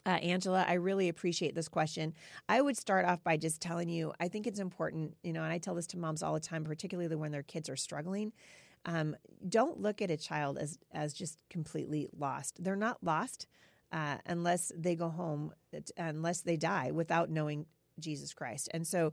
uh, 0.04 0.10
Angela, 0.10 0.64
I 0.66 0.74
really 0.74 1.08
appreciate 1.08 1.54
this 1.54 1.68
question. 1.68 2.14
I 2.48 2.60
would 2.60 2.76
start 2.76 3.04
off 3.04 3.22
by 3.22 3.36
just 3.36 3.60
telling 3.60 3.88
you, 3.88 4.12
I 4.18 4.28
think 4.28 4.46
it's 4.46 4.58
important, 4.58 5.16
you 5.22 5.32
know, 5.32 5.44
and 5.44 5.52
I 5.52 5.58
tell 5.58 5.74
this 5.74 5.86
to 5.88 5.98
moms 5.98 6.22
all 6.22 6.34
the 6.34 6.40
time, 6.40 6.64
particularly 6.64 7.14
when 7.14 7.30
their 7.30 7.44
kids 7.44 7.68
are 7.68 7.76
struggling. 7.76 8.32
Um, 8.84 9.16
don't 9.48 9.80
look 9.80 10.02
at 10.02 10.10
a 10.10 10.16
child 10.16 10.58
as 10.58 10.76
as 10.92 11.12
just 11.12 11.38
completely 11.48 12.08
lost. 12.16 12.62
They're 12.62 12.74
not 12.74 12.98
lost 13.00 13.46
uh, 13.92 14.16
unless 14.26 14.72
they 14.76 14.96
go 14.96 15.08
home, 15.08 15.52
unless 15.96 16.40
they 16.40 16.56
die 16.56 16.90
without 16.90 17.30
knowing 17.30 17.66
Jesus 18.00 18.34
Christ. 18.34 18.68
And 18.74 18.84
so, 18.84 19.12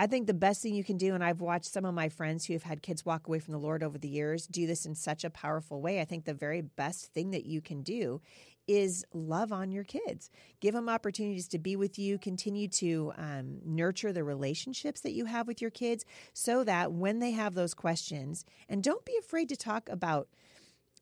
I 0.00 0.06
think 0.06 0.28
the 0.28 0.34
best 0.34 0.62
thing 0.62 0.76
you 0.76 0.84
can 0.84 0.96
do, 0.96 1.14
and 1.14 1.24
I've 1.24 1.40
watched 1.40 1.72
some 1.72 1.84
of 1.84 1.92
my 1.92 2.08
friends 2.08 2.44
who 2.44 2.52
have 2.52 2.62
had 2.62 2.82
kids 2.82 3.04
walk 3.04 3.26
away 3.26 3.40
from 3.40 3.50
the 3.50 3.58
Lord 3.58 3.82
over 3.82 3.98
the 3.98 4.08
years 4.08 4.46
do 4.46 4.64
this 4.64 4.86
in 4.86 4.94
such 4.94 5.24
a 5.24 5.30
powerful 5.30 5.82
way. 5.82 6.00
I 6.00 6.04
think 6.04 6.24
the 6.24 6.34
very 6.34 6.60
best 6.60 7.12
thing 7.12 7.32
that 7.32 7.46
you 7.46 7.60
can 7.60 7.82
do 7.82 8.20
is 8.68 9.04
love 9.12 9.50
on 9.50 9.72
your 9.72 9.82
kids. 9.82 10.30
Give 10.60 10.74
them 10.74 10.88
opportunities 10.88 11.48
to 11.48 11.58
be 11.58 11.74
with 11.74 11.98
you. 11.98 12.16
Continue 12.16 12.68
to 12.68 13.12
um, 13.16 13.58
nurture 13.64 14.12
the 14.12 14.22
relationships 14.22 15.00
that 15.00 15.14
you 15.14 15.24
have 15.24 15.48
with 15.48 15.60
your 15.60 15.70
kids 15.70 16.04
so 16.32 16.62
that 16.62 16.92
when 16.92 17.18
they 17.18 17.32
have 17.32 17.54
those 17.54 17.74
questions, 17.74 18.44
and 18.68 18.84
don't 18.84 19.04
be 19.04 19.16
afraid 19.18 19.48
to 19.48 19.56
talk 19.56 19.88
about 19.88 20.28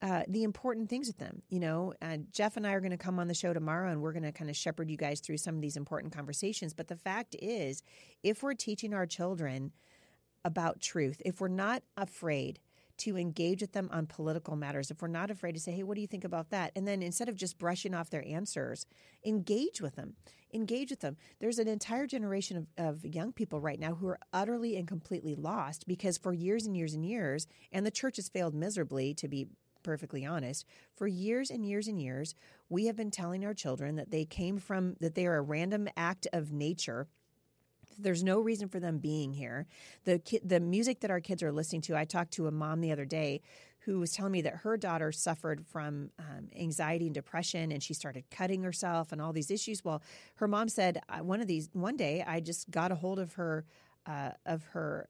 uh, 0.03 0.23
the 0.29 0.43
important 0.43 0.89
things 0.89 1.07
with 1.07 1.19
them. 1.19 1.43
You 1.49 1.61
know, 1.61 1.95
uh, 2.03 2.19
Jeff 2.31 2.57
and 2.57 2.67
I 2.67 2.73
are 2.73 2.81
going 2.81 2.91
to 2.91 2.97
come 2.97 3.19
on 3.19 3.29
the 3.29 3.35
show 3.35 3.53
tomorrow 3.53 3.91
and 3.91 4.01
we're 4.01 4.13
going 4.13 4.23
to 4.23 4.33
kind 4.33 4.51
of 4.51 4.57
shepherd 4.57 4.91
you 4.91 4.97
guys 4.97 5.21
through 5.21 5.39
some 5.39 5.55
of 5.55 5.61
these 5.61 5.77
important 5.77 6.13
conversations. 6.13 6.75
But 6.75 6.89
the 6.89 6.97
fact 6.97 7.35
is, 7.41 7.83
if 8.23 8.43
we're 8.43 8.55
teaching 8.55 8.93
our 8.95 9.07
children 9.07 9.73
about 10.45 10.81
truth, 10.81 11.21
if 11.25 11.41
we're 11.41 11.49
not 11.49 11.83
afraid 11.97 12.61
to 12.99 13.19
engage 13.19 13.61
with 13.61 13.73
them 13.73 13.89
on 13.93 14.07
political 14.07 14.57
matters, 14.57 14.91
if 14.91 15.03
we're 15.03 15.09
not 15.09 15.31
afraid 15.31 15.53
to 15.53 15.61
say, 15.61 15.73
hey, 15.73 15.83
what 15.83 15.97
do 15.97 16.01
you 16.01 16.07
think 16.07 16.25
about 16.25 16.51
that? 16.51 16.73
And 16.75 16.89
then 16.89 17.03
instead 17.03 17.29
of 17.29 17.37
just 17.37 17.59
brushing 17.59 17.95
off 17.95 18.11
their 18.11 18.27
answers, 18.27 18.87
engage 19.25 19.81
with 19.81 19.97
them. 19.97 20.15
Engage 20.55 20.91
with 20.91 21.01
them. 21.01 21.17
There's 21.39 21.59
an 21.59 21.69
entire 21.69 22.07
generation 22.07 22.57
of, 22.79 22.87
of 22.87 23.05
young 23.05 23.33
people 23.33 23.61
right 23.61 23.79
now 23.79 23.95
who 23.95 24.09
are 24.09 24.19
utterly 24.33 24.77
and 24.77 24.89
completely 24.89 25.35
lost 25.35 25.87
because 25.87 26.17
for 26.17 26.33
years 26.33 26.65
and 26.65 26.77
years 26.77 26.95
and 26.95 27.05
years, 27.05 27.47
and 27.73 27.85
the 27.85 27.91
church 27.91 28.17
has 28.17 28.29
failed 28.29 28.55
miserably 28.55 29.13
to 29.15 29.29
be 29.29 29.49
perfectly 29.87 30.27
honest, 30.27 30.67
for 30.97 31.07
years 31.07 31.49
and 31.49 31.65
years 31.65 31.87
and 31.87 32.03
years, 32.03 32.35
we 32.69 32.87
have 32.87 32.97
been 32.97 33.11
telling 33.11 33.45
our 33.45 33.55
children 33.55 33.95
that 33.95 34.11
they 34.11 34.25
came 34.25 34.59
from, 34.59 34.97
that 35.01 35.15
they 35.15 35.27
are 35.27 35.37
a 35.37 35.41
random 35.41 35.89
act 35.97 36.27
of 36.33 36.53
nature. 36.53 37.07
There's 37.97 38.25
no 38.25 38.41
reason 38.41 38.69
for 38.69 38.81
them 38.81 38.99
being 38.99 39.33
here. 39.33 39.67
The 40.05 40.19
ki- 40.19 40.41
the 40.45 40.59
music 40.61 41.01
that 41.01 41.11
our 41.11 41.21
kids 41.21 41.43
are 41.43 41.53
listening 41.53 41.83
to. 41.83 41.97
I 41.97 42.05
talked 42.05 42.33
to 42.33 42.49
a 42.49 42.51
mom 42.51 42.81
the 42.81 42.91
other 42.91 43.05
day 43.05 43.41
who 43.87 44.01
was 44.01 44.11
telling 44.11 44.33
me 44.33 44.43
that 44.43 44.57
her 44.57 44.77
daughter 44.77 45.13
suffered 45.13 45.65
from 45.65 46.11
um, 46.19 46.49
anxiety 46.59 47.07
and 47.07 47.15
depression, 47.15 47.71
and 47.71 47.81
she 47.81 47.95
started 47.95 48.25
cutting 48.29 48.65
herself 48.65 49.13
and 49.13 49.23
all 49.23 49.33
these 49.33 49.53
issues. 49.53 49.85
Well, 49.85 50.03
her 50.35 50.49
mom 50.49 50.69
said 50.69 51.01
one 51.23 51.41
of 51.41 51.47
these 51.47 51.71
one 51.73 51.97
day 51.97 52.25
I 52.27 52.41
just 52.41 52.71
got 52.73 52.91
a 52.91 52.97
hold 52.97 53.21
of 53.21 53.35
her 53.35 53.65
uh, 54.05 54.33
of 54.45 54.65
her 54.73 55.09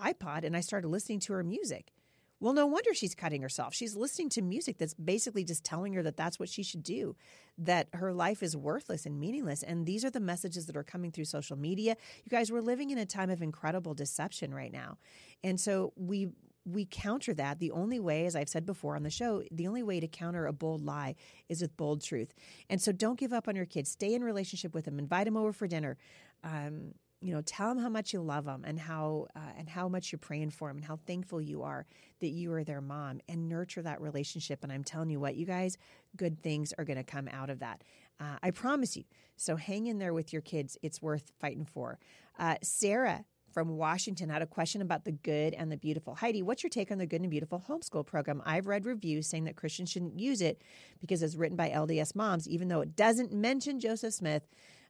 iPod 0.00 0.44
and 0.44 0.56
I 0.56 0.60
started 0.60 0.88
listening 0.88 1.20
to 1.20 1.32
her 1.34 1.44
music. 1.44 1.92
Well, 2.40 2.54
no 2.54 2.66
wonder 2.66 2.94
she's 2.94 3.14
cutting 3.14 3.42
herself. 3.42 3.74
She's 3.74 3.94
listening 3.94 4.30
to 4.30 4.42
music 4.42 4.78
that's 4.78 4.94
basically 4.94 5.44
just 5.44 5.62
telling 5.62 5.92
her 5.92 6.02
that 6.02 6.16
that's 6.16 6.40
what 6.40 6.48
she 6.48 6.62
should 6.62 6.82
do, 6.82 7.14
that 7.58 7.88
her 7.92 8.14
life 8.14 8.42
is 8.42 8.56
worthless 8.56 9.04
and 9.04 9.20
meaningless. 9.20 9.62
And 9.62 9.84
these 9.84 10.06
are 10.06 10.10
the 10.10 10.20
messages 10.20 10.64
that 10.66 10.76
are 10.76 10.82
coming 10.82 11.12
through 11.12 11.26
social 11.26 11.58
media. 11.58 11.96
You 12.24 12.30
guys, 12.30 12.50
we're 12.50 12.62
living 12.62 12.90
in 12.90 12.98
a 12.98 13.04
time 13.04 13.28
of 13.28 13.42
incredible 13.42 13.92
deception 13.92 14.54
right 14.54 14.72
now. 14.72 14.96
And 15.44 15.60
so 15.60 15.92
we 15.96 16.28
we 16.66 16.86
counter 16.90 17.32
that 17.32 17.58
the 17.58 17.70
only 17.70 17.98
way 17.98 18.26
as 18.26 18.36
i've 18.36 18.48
said 18.48 18.66
before 18.66 18.94
on 18.94 19.02
the 19.02 19.08
show 19.08 19.42
the 19.50 19.66
only 19.66 19.82
way 19.82 19.98
to 19.98 20.06
counter 20.06 20.44
a 20.44 20.52
bold 20.52 20.84
lie 20.84 21.14
is 21.48 21.62
with 21.62 21.74
bold 21.78 22.02
truth 22.02 22.34
and 22.68 22.82
so 22.82 22.92
don't 22.92 23.18
give 23.18 23.32
up 23.32 23.48
on 23.48 23.56
your 23.56 23.64
kids 23.64 23.90
stay 23.90 24.12
in 24.12 24.22
relationship 24.22 24.74
with 24.74 24.84
them 24.84 24.98
invite 24.98 25.24
them 25.24 25.38
over 25.38 25.54
for 25.54 25.66
dinner 25.66 25.96
um, 26.44 26.92
you 27.20 27.34
know, 27.34 27.42
tell 27.42 27.68
them 27.68 27.78
how 27.78 27.88
much 27.88 28.12
you 28.12 28.20
love 28.20 28.46
them 28.46 28.64
and 28.66 28.78
how 28.78 29.26
uh, 29.36 29.52
and 29.58 29.68
how 29.68 29.88
much 29.88 30.10
you're 30.10 30.18
praying 30.18 30.50
for 30.50 30.68
them 30.68 30.78
and 30.78 30.86
how 30.86 30.96
thankful 31.06 31.40
you 31.40 31.62
are 31.62 31.86
that 32.20 32.28
you 32.28 32.52
are 32.52 32.64
their 32.64 32.80
mom 32.80 33.20
and 33.28 33.48
nurture 33.48 33.82
that 33.82 34.00
relationship. 34.00 34.60
And 34.62 34.72
I'm 34.72 34.84
telling 34.84 35.10
you 35.10 35.20
what, 35.20 35.36
you 35.36 35.44
guys, 35.44 35.76
good 36.16 36.42
things 36.42 36.72
are 36.78 36.84
going 36.84 36.96
to 36.96 37.04
come 37.04 37.28
out 37.28 37.50
of 37.50 37.58
that. 37.60 37.82
Uh, 38.18 38.36
I 38.42 38.50
promise 38.50 38.96
you. 38.96 39.04
So 39.36 39.56
hang 39.56 39.86
in 39.86 39.98
there 39.98 40.12
with 40.12 40.32
your 40.32 40.42
kids. 40.42 40.76
It's 40.82 41.00
worth 41.00 41.32
fighting 41.38 41.64
for. 41.64 41.98
Uh, 42.38 42.56
Sarah 42.62 43.24
from 43.52 43.76
Washington 43.76 44.28
had 44.28 44.42
a 44.42 44.46
question 44.46 44.80
about 44.80 45.04
the 45.04 45.12
good 45.12 45.54
and 45.54 45.70
the 45.70 45.76
beautiful. 45.76 46.14
Heidi, 46.14 46.42
what's 46.42 46.62
your 46.62 46.70
take 46.70 46.90
on 46.90 46.98
the 46.98 47.06
good 47.06 47.20
and 47.20 47.30
beautiful 47.30 47.62
homeschool 47.68 48.06
program? 48.06 48.42
I've 48.44 48.66
read 48.66 48.86
reviews 48.86 49.26
saying 49.26 49.44
that 49.44 49.56
Christians 49.56 49.90
shouldn't 49.90 50.18
use 50.18 50.40
it 50.40 50.62
because 51.00 51.22
it's 51.22 51.34
written 51.34 51.56
by 51.56 51.70
LDS 51.70 52.14
moms, 52.14 52.48
even 52.48 52.68
though 52.68 52.80
it 52.80 52.96
doesn't 52.96 53.32
mention 53.32 53.80
Joseph 53.80 54.14
Smith, 54.14 54.42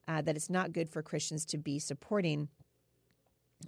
uh, 0.09 0.23
that 0.23 0.37
it's 0.37 0.51
not 0.51 0.73
good 0.73 0.89
for 0.89 1.03
Christians 1.03 1.45
to 1.47 1.59
be 1.59 1.79
supporting 1.79 2.49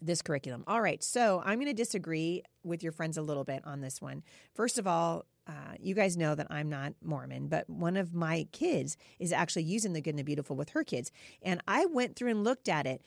this 0.00 0.22
curriculum. 0.22 0.64
All 0.66 0.80
right, 0.80 1.02
so 1.02 1.42
I'm 1.44 1.58
going 1.58 1.66
to 1.66 1.74
disagree 1.74 2.42
with 2.64 2.82
your 2.82 2.92
friends 2.92 3.18
a 3.18 3.22
little 3.22 3.44
bit 3.44 3.62
on 3.66 3.80
this 3.80 4.00
one. 4.00 4.22
First 4.54 4.78
of 4.78 4.86
all, 4.86 5.26
uh, 5.46 5.74
you 5.80 5.94
guys 5.94 6.16
know 6.16 6.34
that 6.34 6.46
I'm 6.50 6.68
not 6.68 6.94
Mormon, 7.02 7.48
but 7.48 7.68
one 7.68 7.96
of 7.96 8.14
my 8.14 8.46
kids 8.52 8.96
is 9.18 9.32
actually 9.32 9.64
using 9.64 9.92
the 9.92 10.00
good 10.00 10.10
and 10.10 10.18
the 10.18 10.24
beautiful 10.24 10.56
with 10.56 10.70
her 10.70 10.84
kids. 10.84 11.10
And 11.42 11.60
I 11.66 11.84
went 11.86 12.16
through 12.16 12.30
and 12.30 12.44
looked 12.44 12.68
at 12.68 12.86
it 12.86 13.02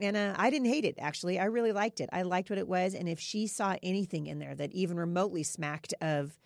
and 0.00 0.16
uh, 0.16 0.34
I 0.36 0.50
didn't 0.50 0.68
hate 0.68 0.84
it, 0.84 0.94
actually. 0.98 1.38
I 1.38 1.44
really 1.44 1.72
liked 1.72 2.00
it. 2.00 2.08
I 2.12 2.22
liked 2.22 2.50
what 2.50 2.58
it 2.58 2.68
was. 2.68 2.94
And 2.94 3.08
if 3.08 3.20
she 3.20 3.46
saw 3.46 3.76
anything 3.82 4.26
in 4.26 4.38
there 4.38 4.54
that 4.54 4.72
even 4.72 4.96
remotely 4.96 5.42
smacked 5.42 5.94
of 6.00 6.38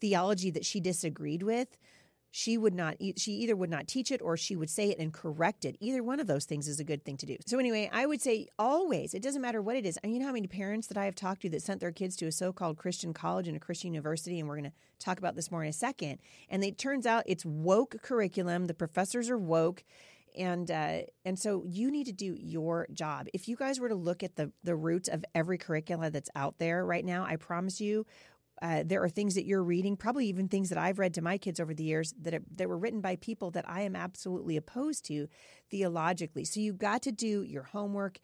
theology 0.00 0.50
that 0.50 0.64
she 0.64 0.80
disagreed 0.80 1.42
with, 1.42 1.78
she 2.30 2.58
would 2.58 2.74
not 2.74 2.96
she 3.16 3.32
either 3.32 3.56
would 3.56 3.70
not 3.70 3.86
teach 3.86 4.10
it 4.10 4.20
or 4.20 4.36
she 4.36 4.54
would 4.54 4.70
say 4.70 4.90
it 4.90 4.98
and 4.98 5.12
correct 5.12 5.64
it 5.64 5.76
either 5.80 6.02
one 6.02 6.20
of 6.20 6.26
those 6.26 6.44
things 6.44 6.68
is 6.68 6.78
a 6.78 6.84
good 6.84 7.04
thing 7.04 7.16
to 7.16 7.26
do 7.26 7.36
so 7.46 7.58
anyway 7.58 7.88
i 7.92 8.04
would 8.04 8.20
say 8.20 8.46
always 8.58 9.14
it 9.14 9.22
doesn't 9.22 9.42
matter 9.42 9.62
what 9.62 9.76
it 9.76 9.86
is 9.86 9.98
and 9.98 10.12
you 10.12 10.18
know 10.18 10.26
how 10.26 10.32
many 10.32 10.46
parents 10.46 10.86
that 10.88 10.98
i 10.98 11.04
have 11.04 11.14
talked 11.14 11.42
to 11.42 11.48
that 11.48 11.62
sent 11.62 11.80
their 11.80 11.92
kids 11.92 12.16
to 12.16 12.26
a 12.26 12.32
so-called 12.32 12.76
christian 12.76 13.14
college 13.14 13.48
and 13.48 13.56
a 13.56 13.60
christian 13.60 13.92
university 13.92 14.38
and 14.38 14.48
we're 14.48 14.56
going 14.56 14.70
to 14.70 14.76
talk 14.98 15.18
about 15.18 15.36
this 15.36 15.50
more 15.50 15.62
in 15.62 15.68
a 15.68 15.72
second 15.72 16.18
and 16.50 16.62
it 16.64 16.76
turns 16.76 17.06
out 17.06 17.22
it's 17.26 17.44
woke 17.44 17.96
curriculum 18.02 18.66
the 18.66 18.74
professors 18.74 19.30
are 19.30 19.38
woke 19.38 19.84
and 20.36 20.70
uh, 20.70 21.00
and 21.24 21.38
so 21.38 21.64
you 21.66 21.90
need 21.90 22.04
to 22.04 22.12
do 22.12 22.36
your 22.38 22.86
job. 22.92 23.26
If 23.34 23.48
you 23.48 23.56
guys 23.56 23.80
were 23.80 23.88
to 23.88 23.94
look 23.94 24.22
at 24.22 24.36
the 24.36 24.52
the 24.62 24.76
roots 24.76 25.08
of 25.08 25.24
every 25.34 25.58
curricula 25.58 26.10
that's 26.10 26.30
out 26.36 26.58
there 26.58 26.84
right 26.84 27.04
now, 27.04 27.24
I 27.24 27.36
promise 27.36 27.80
you. 27.80 28.06
Uh, 28.60 28.82
there 28.84 29.02
are 29.02 29.08
things 29.08 29.34
that 29.34 29.44
you're 29.44 29.62
reading, 29.62 29.96
probably 29.96 30.26
even 30.26 30.48
things 30.48 30.68
that 30.68 30.78
I've 30.78 30.98
read 30.98 31.14
to 31.14 31.22
my 31.22 31.38
kids 31.38 31.60
over 31.60 31.74
the 31.74 31.84
years 31.84 32.14
that 32.20 32.34
are, 32.34 32.42
that 32.56 32.68
were 32.68 32.78
written 32.78 33.00
by 33.00 33.16
people 33.16 33.50
that 33.52 33.68
I 33.68 33.82
am 33.82 33.94
absolutely 33.94 34.56
opposed 34.56 35.04
to 35.06 35.28
theologically. 35.70 36.44
So 36.44 36.60
you've 36.60 36.78
got 36.78 37.02
to 37.02 37.12
do 37.12 37.42
your 37.42 37.62
homework, 37.62 38.18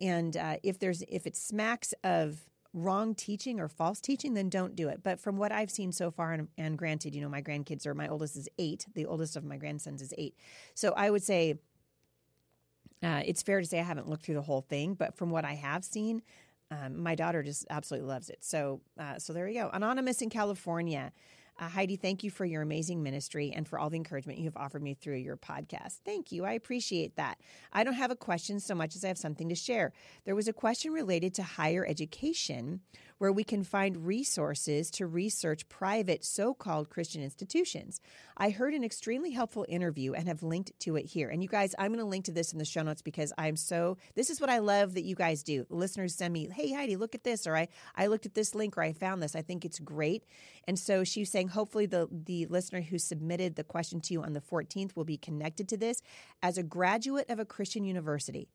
and 0.00 0.36
uh, 0.36 0.56
if 0.62 0.78
there's 0.78 1.02
if 1.08 1.26
it 1.26 1.36
smacks 1.36 1.94
of 2.04 2.44
wrong 2.74 3.14
teaching 3.14 3.60
or 3.60 3.68
false 3.68 4.00
teaching, 4.00 4.34
then 4.34 4.48
don't 4.48 4.76
do 4.76 4.88
it. 4.88 5.02
But 5.02 5.18
from 5.18 5.36
what 5.36 5.52
I've 5.52 5.70
seen 5.70 5.90
so 5.92 6.10
far, 6.10 6.32
and, 6.32 6.48
and 6.58 6.76
granted, 6.76 7.14
you 7.14 7.20
know, 7.20 7.28
my 7.28 7.42
grandkids 7.42 7.86
are, 7.86 7.94
my 7.94 8.08
oldest 8.08 8.36
is 8.36 8.48
eight, 8.58 8.86
the 8.94 9.06
oldest 9.06 9.36
of 9.36 9.44
my 9.44 9.56
grandsons 9.56 10.02
is 10.02 10.12
eight. 10.18 10.34
So 10.74 10.92
I 10.96 11.10
would 11.10 11.22
say 11.22 11.58
uh, 13.02 13.22
it's 13.24 13.42
fair 13.42 13.60
to 13.60 13.66
say 13.66 13.80
I 13.80 13.84
haven't 13.84 14.08
looked 14.08 14.24
through 14.24 14.34
the 14.34 14.42
whole 14.42 14.60
thing, 14.60 14.94
but 14.94 15.16
from 15.16 15.30
what 15.30 15.44
I 15.44 15.54
have 15.54 15.84
seen, 15.84 16.22
um, 16.70 17.02
my 17.02 17.14
daughter 17.14 17.42
just 17.42 17.66
absolutely 17.70 18.08
loves 18.08 18.30
it. 18.30 18.38
So, 18.40 18.80
uh, 18.98 19.18
so 19.18 19.32
there 19.32 19.48
you 19.48 19.60
go. 19.60 19.70
Anonymous 19.72 20.22
in 20.22 20.30
California. 20.30 21.12
Uh, 21.60 21.68
Heidi, 21.68 21.96
thank 21.96 22.22
you 22.22 22.30
for 22.30 22.44
your 22.44 22.62
amazing 22.62 23.02
ministry 23.02 23.52
and 23.54 23.66
for 23.66 23.78
all 23.78 23.90
the 23.90 23.96
encouragement 23.96 24.38
you 24.38 24.44
have 24.44 24.56
offered 24.56 24.82
me 24.82 24.94
through 24.94 25.16
your 25.16 25.36
podcast. 25.36 26.00
Thank 26.04 26.30
you. 26.30 26.44
I 26.44 26.52
appreciate 26.52 27.16
that. 27.16 27.40
I 27.72 27.82
don't 27.82 27.94
have 27.94 28.12
a 28.12 28.16
question 28.16 28.60
so 28.60 28.76
much 28.76 28.94
as 28.94 29.04
I 29.04 29.08
have 29.08 29.18
something 29.18 29.48
to 29.48 29.56
share. 29.56 29.92
There 30.24 30.36
was 30.36 30.46
a 30.46 30.52
question 30.52 30.92
related 30.92 31.34
to 31.34 31.42
higher 31.42 31.84
education 31.84 32.80
where 33.18 33.32
we 33.32 33.44
can 33.44 33.64
find 33.64 34.06
resources 34.06 34.90
to 34.92 35.06
research 35.06 35.68
private 35.68 36.24
so 36.24 36.54
called 36.54 36.88
Christian 36.88 37.22
institutions. 37.22 38.00
I 38.36 38.50
heard 38.50 38.74
an 38.74 38.84
extremely 38.84 39.32
helpful 39.32 39.66
interview 39.68 40.12
and 40.14 40.28
have 40.28 40.42
linked 40.42 40.72
to 40.80 40.96
it 40.96 41.06
here. 41.06 41.28
And 41.28 41.42
you 41.42 41.48
guys, 41.48 41.74
I'm 41.78 41.92
going 41.92 41.98
to 41.98 42.04
link 42.04 42.26
to 42.26 42.32
this 42.32 42.52
in 42.52 42.58
the 42.58 42.64
show 42.64 42.82
notes 42.82 43.02
because 43.02 43.32
I'm 43.36 43.56
so, 43.56 43.98
this 44.14 44.30
is 44.30 44.40
what 44.40 44.50
I 44.50 44.58
love 44.58 44.94
that 44.94 45.04
you 45.04 45.14
guys 45.14 45.42
do. 45.42 45.66
Listeners 45.68 46.14
send 46.14 46.32
me, 46.32 46.48
hey, 46.54 46.72
Heidi, 46.72 46.96
look 46.96 47.14
at 47.14 47.24
this, 47.24 47.46
or 47.46 47.56
I, 47.56 47.68
I 47.96 48.06
looked 48.06 48.26
at 48.26 48.34
this 48.34 48.54
link, 48.54 48.78
or 48.78 48.82
I 48.82 48.92
found 48.92 49.22
this. 49.22 49.34
I 49.34 49.42
think 49.42 49.64
it's 49.64 49.78
great. 49.78 50.24
And 50.66 50.78
so 50.78 51.04
she's 51.04 51.30
saying, 51.30 51.48
hopefully, 51.48 51.86
the, 51.86 52.08
the 52.10 52.46
listener 52.46 52.80
who 52.80 52.98
submitted 52.98 53.56
the 53.56 53.64
question 53.64 54.00
to 54.02 54.12
you 54.12 54.22
on 54.22 54.32
the 54.32 54.40
14th 54.40 54.94
will 54.94 55.04
be 55.04 55.16
connected 55.16 55.68
to 55.68 55.76
this 55.76 56.02
as 56.42 56.58
a 56.58 56.62
graduate 56.62 57.28
of 57.28 57.38
a 57.38 57.44
Christian 57.44 57.84
university. 57.84 58.48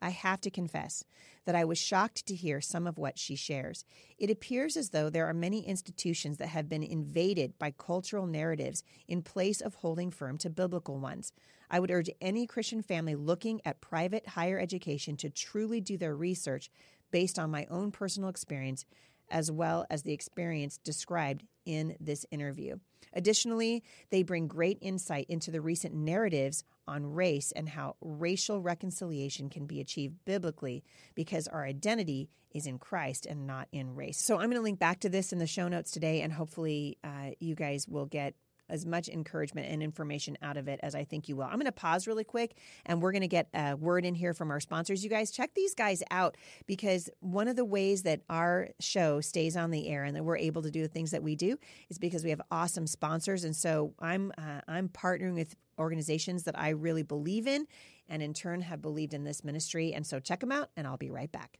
I 0.00 0.10
have 0.10 0.40
to 0.42 0.50
confess 0.50 1.04
that 1.44 1.54
I 1.54 1.64
was 1.64 1.78
shocked 1.78 2.26
to 2.26 2.34
hear 2.34 2.60
some 2.60 2.86
of 2.86 2.98
what 2.98 3.18
she 3.18 3.34
shares. 3.34 3.84
It 4.18 4.30
appears 4.30 4.76
as 4.76 4.90
though 4.90 5.10
there 5.10 5.26
are 5.26 5.34
many 5.34 5.66
institutions 5.66 6.38
that 6.38 6.48
have 6.48 6.68
been 6.68 6.82
invaded 6.82 7.58
by 7.58 7.72
cultural 7.72 8.26
narratives 8.26 8.84
in 9.06 9.22
place 9.22 9.60
of 9.60 9.76
holding 9.76 10.10
firm 10.10 10.38
to 10.38 10.50
biblical 10.50 10.98
ones. 10.98 11.32
I 11.70 11.80
would 11.80 11.90
urge 11.90 12.10
any 12.20 12.46
Christian 12.46 12.82
family 12.82 13.14
looking 13.14 13.60
at 13.64 13.80
private 13.80 14.28
higher 14.28 14.58
education 14.58 15.16
to 15.18 15.30
truly 15.30 15.80
do 15.80 15.96
their 15.96 16.14
research 16.14 16.70
based 17.10 17.38
on 17.38 17.50
my 17.50 17.66
own 17.70 17.90
personal 17.90 18.28
experience 18.28 18.84
as 19.30 19.50
well 19.50 19.84
as 19.90 20.02
the 20.02 20.12
experience 20.12 20.78
described 20.78 21.44
in 21.66 21.96
this 22.00 22.24
interview. 22.30 22.78
Additionally, 23.12 23.82
they 24.10 24.22
bring 24.22 24.48
great 24.48 24.78
insight 24.80 25.26
into 25.28 25.50
the 25.50 25.60
recent 25.60 25.94
narratives 25.94 26.64
on 26.88 27.12
race 27.12 27.52
and 27.52 27.68
how 27.68 27.94
racial 28.00 28.60
reconciliation 28.60 29.50
can 29.50 29.66
be 29.66 29.80
achieved 29.80 30.16
biblically 30.24 30.82
because 31.14 31.46
our 31.46 31.64
identity 31.64 32.30
is 32.52 32.66
in 32.66 32.78
Christ 32.78 33.26
and 33.26 33.46
not 33.46 33.68
in 33.72 33.94
race. 33.94 34.18
So 34.18 34.36
I'm 34.36 34.46
going 34.46 34.56
to 34.56 34.62
link 34.62 34.78
back 34.78 35.00
to 35.00 35.08
this 35.08 35.32
in 35.32 35.38
the 35.38 35.46
show 35.46 35.68
notes 35.68 35.90
today, 35.90 36.22
and 36.22 36.32
hopefully, 36.32 36.96
uh, 37.04 37.30
you 37.38 37.54
guys 37.54 37.86
will 37.86 38.06
get 38.06 38.34
as 38.68 38.86
much 38.86 39.08
encouragement 39.08 39.68
and 39.70 39.82
information 39.82 40.36
out 40.42 40.56
of 40.56 40.68
it 40.68 40.80
as 40.82 40.94
I 40.94 41.04
think 41.04 41.28
you 41.28 41.36
will. 41.36 41.44
I'm 41.44 41.54
going 41.54 41.66
to 41.66 41.72
pause 41.72 42.06
really 42.06 42.24
quick 42.24 42.56
and 42.86 43.02
we're 43.02 43.12
going 43.12 43.22
to 43.22 43.28
get 43.28 43.48
a 43.54 43.74
word 43.74 44.04
in 44.04 44.14
here 44.14 44.34
from 44.34 44.50
our 44.50 44.60
sponsors. 44.60 45.02
You 45.02 45.10
guys 45.10 45.30
check 45.30 45.54
these 45.54 45.74
guys 45.74 46.02
out 46.10 46.36
because 46.66 47.10
one 47.20 47.48
of 47.48 47.56
the 47.56 47.64
ways 47.64 48.02
that 48.02 48.20
our 48.28 48.68
show 48.80 49.20
stays 49.20 49.56
on 49.56 49.70
the 49.70 49.88
air 49.88 50.04
and 50.04 50.14
that 50.16 50.24
we're 50.24 50.36
able 50.36 50.62
to 50.62 50.70
do 50.70 50.82
the 50.82 50.88
things 50.88 51.10
that 51.10 51.22
we 51.22 51.36
do 51.36 51.58
is 51.88 51.98
because 51.98 52.24
we 52.24 52.30
have 52.30 52.42
awesome 52.50 52.86
sponsors. 52.86 53.44
And 53.44 53.54
so 53.54 53.94
I'm 54.00 54.32
uh, 54.38 54.60
I'm 54.68 54.88
partnering 54.88 55.34
with 55.34 55.56
organizations 55.78 56.44
that 56.44 56.58
I 56.58 56.70
really 56.70 57.02
believe 57.02 57.46
in 57.46 57.66
and 58.08 58.22
in 58.22 58.34
turn 58.34 58.62
have 58.62 58.82
believed 58.82 59.14
in 59.14 59.24
this 59.24 59.44
ministry. 59.44 59.92
And 59.92 60.06
so 60.06 60.20
check 60.20 60.40
them 60.40 60.52
out 60.52 60.70
and 60.76 60.86
I'll 60.86 60.96
be 60.96 61.10
right 61.10 61.30
back. 61.30 61.58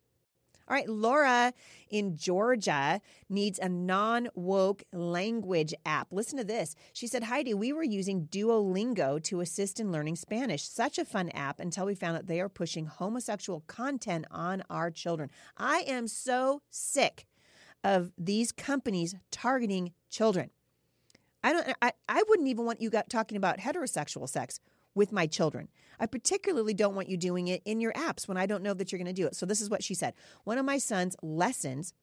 All 0.69 0.75
right, 0.75 0.89
Laura 0.89 1.55
in 1.89 2.17
Georgia 2.17 3.01
needs 3.31 3.59
a 3.59 3.71
non 3.71 4.29
woke 4.35 4.85
language 4.93 5.73
app. 5.87 6.09
Listen 6.11 6.37
to 6.37 6.45
this. 6.45 6.75
She 6.93 7.07
said, 7.07 7.25
Heidi, 7.25 7.55
we 7.55 7.73
were 7.73 7.83
using 7.83 8.27
Duolingo 8.27 9.23
to 9.25 9.41
assist 9.41 9.81
in 9.81 9.91
learning 9.91 10.17
Spanish. 10.17 10.69
Such 10.69 10.99
a 10.99 11.07
fun 11.07 11.31
app 11.31 11.59
until 11.59 11.87
we 11.87 11.95
found 11.95 12.17
that 12.17 12.27
they 12.27 12.41
are 12.41 12.51
pushing 12.51 12.85
homosexual 12.85 13.61
content 13.67 14.27
on 14.31 14.63
our 14.69 14.91
children. 14.91 15.31
I 15.57 15.85
am 15.87 16.07
so 16.07 16.61
sick 16.71 17.27
of 17.83 18.13
these 18.19 18.53
companies 18.53 19.15
targeting 19.31 19.93
children. 20.11 20.51
I 21.43 21.53
don't 21.53 21.77
I, 21.81 21.93
I 22.09 22.23
wouldn't 22.29 22.49
even 22.49 22.67
want 22.67 22.83
you 22.83 22.91
got 22.91 23.09
talking 23.09 23.37
about 23.37 23.59
heterosexual 23.59 24.29
sex 24.29 24.61
with 24.99 25.13
my 25.13 25.27
children. 25.27 25.69
I 25.99 26.07
particularly 26.07 26.75
don't 26.75 26.95
want 26.95 27.09
you 27.09 27.17
doing 27.17 27.49
it 27.49 27.63
in 27.65 27.81
your 27.81 27.93
apps 27.95 28.29
when 28.29 28.37
I 28.37 28.47
don't 28.47 28.63
know 28.63 28.75
that 28.75 28.93
you're 28.93 28.99
going 28.99 29.07
to 29.07 29.13
do 29.13 29.27
it. 29.27 29.35
So, 29.35 29.47
this 29.47 29.63
is 29.63 29.71
what 29.71 29.83
she 29.83 29.95
said. 29.95 30.13
One 30.45 30.59
of 30.59 30.67
my 30.67 30.79
son's 30.79 31.17
lessons 31.23 31.95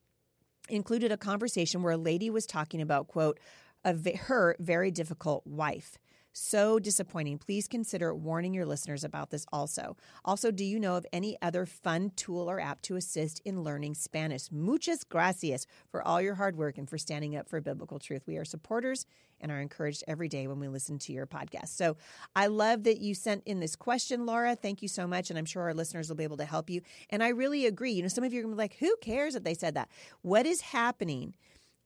included 0.68 1.12
a 1.12 1.18
conversation 1.18 1.84
where 1.84 1.94
a 1.94 1.98
lady 1.98 2.30
was 2.32 2.48
talking 2.48 2.82
about, 2.82 3.08
quote, 3.08 3.40
a, 3.84 3.96
her 4.18 4.56
very 4.60 4.90
difficult 4.90 5.46
wife. 5.46 5.98
So 6.38 6.80
disappointing. 6.80 7.38
Please 7.38 7.66
consider 7.66 8.14
warning 8.14 8.54
your 8.54 8.66
listeners 8.66 9.06
about 9.06 9.30
this 9.30 9.46
also. 9.54 9.96
Also, 10.26 10.52
do 10.52 10.66
you 10.66 10.82
know 10.82 10.98
of 10.98 11.06
any 11.14 11.38
other 11.42 11.66
fun 11.66 12.12
tool 12.18 12.52
or 12.52 12.60
app 12.60 12.82
to 12.82 12.98
assist 12.98 13.40
in 13.46 13.64
learning 13.64 13.94
Spanish? 13.94 14.52
Muchas 14.52 15.06
gracias 15.06 15.66
for 15.90 16.06
all 16.06 16.22
your 16.22 16.36
hard 16.36 16.58
work 16.58 16.78
and 16.78 16.90
for 16.90 16.98
standing 16.98 17.38
up 17.38 17.48
for 17.48 17.62
biblical 17.62 18.00
truth. 18.00 18.24
We 18.28 18.36
are 18.36 18.44
supporters 18.44 19.06
and 19.40 19.50
are 19.50 19.62
encouraged 19.62 20.04
every 20.10 20.28
day 20.28 20.46
when 20.48 20.60
we 20.60 20.68
listen 20.68 21.00
to 21.00 21.14
your 21.14 21.26
podcast. 21.26 21.70
So 21.70 21.96
I 22.36 22.48
love 22.48 22.84
that 22.84 23.00
you 23.00 23.16
sent 23.16 23.44
in 23.46 23.62
this 23.62 23.78
question, 23.78 24.26
Laura. 24.26 24.58
Thank 24.58 24.82
you 24.82 24.90
so 24.90 25.08
much. 25.08 25.30
And 25.30 25.40
I'm 25.40 25.46
sure 25.46 25.64
our 25.64 25.74
listeners 25.74 26.10
will 26.10 26.18
be 26.18 26.26
able 26.26 26.38
to 26.38 26.46
help 26.46 26.70
you. 26.70 26.82
And 27.12 27.24
I 27.24 27.30
really 27.30 27.66
agree. 27.66 27.94
You 27.94 28.02
know, 28.02 28.10
some 28.10 28.26
of 28.26 28.34
you 28.34 28.42
are 28.42 28.44
going 28.44 28.52
to 28.52 28.58
be 28.58 28.62
like, 28.62 28.76
who 28.80 28.94
cares 29.00 29.36
that 29.36 29.46
they 29.46 29.54
said 29.54 29.76
that? 29.76 29.88
What 30.22 30.46
is 30.46 30.60
happening? 30.60 31.34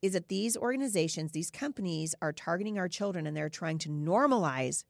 Is 0.02 0.14
that 0.14 0.30
these 0.30 0.56
organizations, 0.56 1.32
these 1.32 1.52
companies 1.52 2.16
are 2.22 2.34
targeting 2.34 2.78
our 2.78 2.88
children 2.88 3.28
and 3.28 3.36
they're 3.36 3.50
trying 3.50 3.78
to 3.80 3.90
normalize 3.90 4.84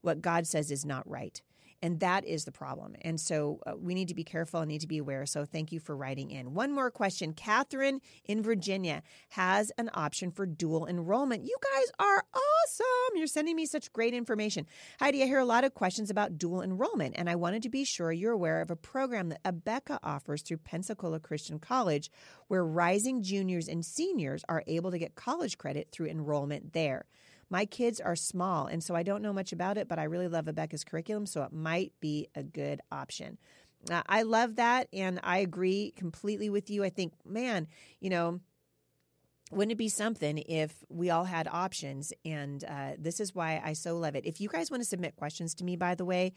what 0.00 0.22
God 0.22 0.46
says 0.46 0.70
is 0.70 0.84
not 0.84 1.08
right. 1.08 1.42
And 1.82 2.00
that 2.00 2.24
is 2.24 2.44
the 2.44 2.52
problem. 2.52 2.96
And 3.02 3.20
so 3.20 3.60
uh, 3.66 3.72
we 3.76 3.94
need 3.94 4.08
to 4.08 4.14
be 4.14 4.24
careful 4.24 4.60
and 4.60 4.68
need 4.68 4.80
to 4.80 4.86
be 4.86 4.98
aware. 4.98 5.26
So 5.26 5.44
thank 5.44 5.72
you 5.72 5.80
for 5.80 5.96
writing 5.96 6.30
in. 6.30 6.54
One 6.54 6.72
more 6.72 6.90
question. 6.90 7.32
Catherine 7.32 8.00
in 8.24 8.42
Virginia 8.42 9.02
has 9.30 9.70
an 9.78 9.90
option 9.94 10.30
for 10.30 10.46
dual 10.46 10.86
enrollment. 10.86 11.44
You 11.44 11.56
guys 11.74 11.86
are 11.98 12.24
awesome. 12.34 13.16
You're 13.16 13.26
sending 13.26 13.56
me 13.56 13.66
such 13.66 13.92
great 13.92 14.14
information. 14.14 14.66
Heidi, 14.98 15.22
I 15.22 15.26
hear 15.26 15.38
a 15.38 15.44
lot 15.44 15.64
of 15.64 15.74
questions 15.74 16.10
about 16.10 16.38
dual 16.38 16.62
enrollment, 16.62 17.14
and 17.18 17.28
I 17.28 17.36
wanted 17.36 17.62
to 17.62 17.68
be 17.68 17.84
sure 17.84 18.12
you're 18.12 18.32
aware 18.32 18.60
of 18.60 18.70
a 18.70 18.76
program 18.76 19.28
that 19.28 19.42
Abeka 19.44 19.98
offers 20.02 20.42
through 20.42 20.58
Pensacola 20.58 21.20
Christian 21.20 21.58
College, 21.58 22.10
where 22.48 22.64
rising 22.64 23.22
juniors 23.22 23.68
and 23.68 23.84
seniors 23.84 24.44
are 24.48 24.64
able 24.66 24.90
to 24.90 24.98
get 24.98 25.14
college 25.14 25.58
credit 25.58 25.88
through 25.92 26.06
enrollment 26.06 26.72
there. 26.72 27.06
My 27.48 27.64
kids 27.64 28.00
are 28.00 28.16
small, 28.16 28.66
and 28.66 28.82
so 28.82 28.94
I 28.94 29.02
don't 29.02 29.22
know 29.22 29.32
much 29.32 29.52
about 29.52 29.78
it, 29.78 29.88
but 29.88 29.98
I 29.98 30.04
really 30.04 30.28
love 30.28 30.46
Abeka's 30.46 30.84
curriculum, 30.84 31.26
so 31.26 31.42
it 31.42 31.52
might 31.52 31.92
be 32.00 32.28
a 32.34 32.42
good 32.42 32.80
option. 32.90 33.38
Uh, 33.90 34.02
I 34.06 34.22
love 34.22 34.56
that, 34.56 34.88
and 34.92 35.20
I 35.22 35.38
agree 35.38 35.92
completely 35.96 36.50
with 36.50 36.70
you. 36.70 36.82
I 36.82 36.90
think, 36.90 37.12
man, 37.24 37.68
you 38.00 38.10
know, 38.10 38.40
wouldn't 39.52 39.72
it 39.72 39.78
be 39.78 39.88
something 39.88 40.38
if 40.38 40.84
we 40.88 41.10
all 41.10 41.24
had 41.24 41.46
options? 41.46 42.12
And 42.24 42.64
uh, 42.64 42.92
this 42.98 43.20
is 43.20 43.34
why 43.34 43.62
I 43.64 43.74
so 43.74 43.96
love 43.96 44.16
it. 44.16 44.26
If 44.26 44.40
you 44.40 44.48
guys 44.48 44.70
want 44.70 44.82
to 44.82 44.88
submit 44.88 45.14
questions 45.14 45.54
to 45.54 45.64
me, 45.64 45.76
by 45.76 45.94
the 45.94 46.04
way, 46.04 46.32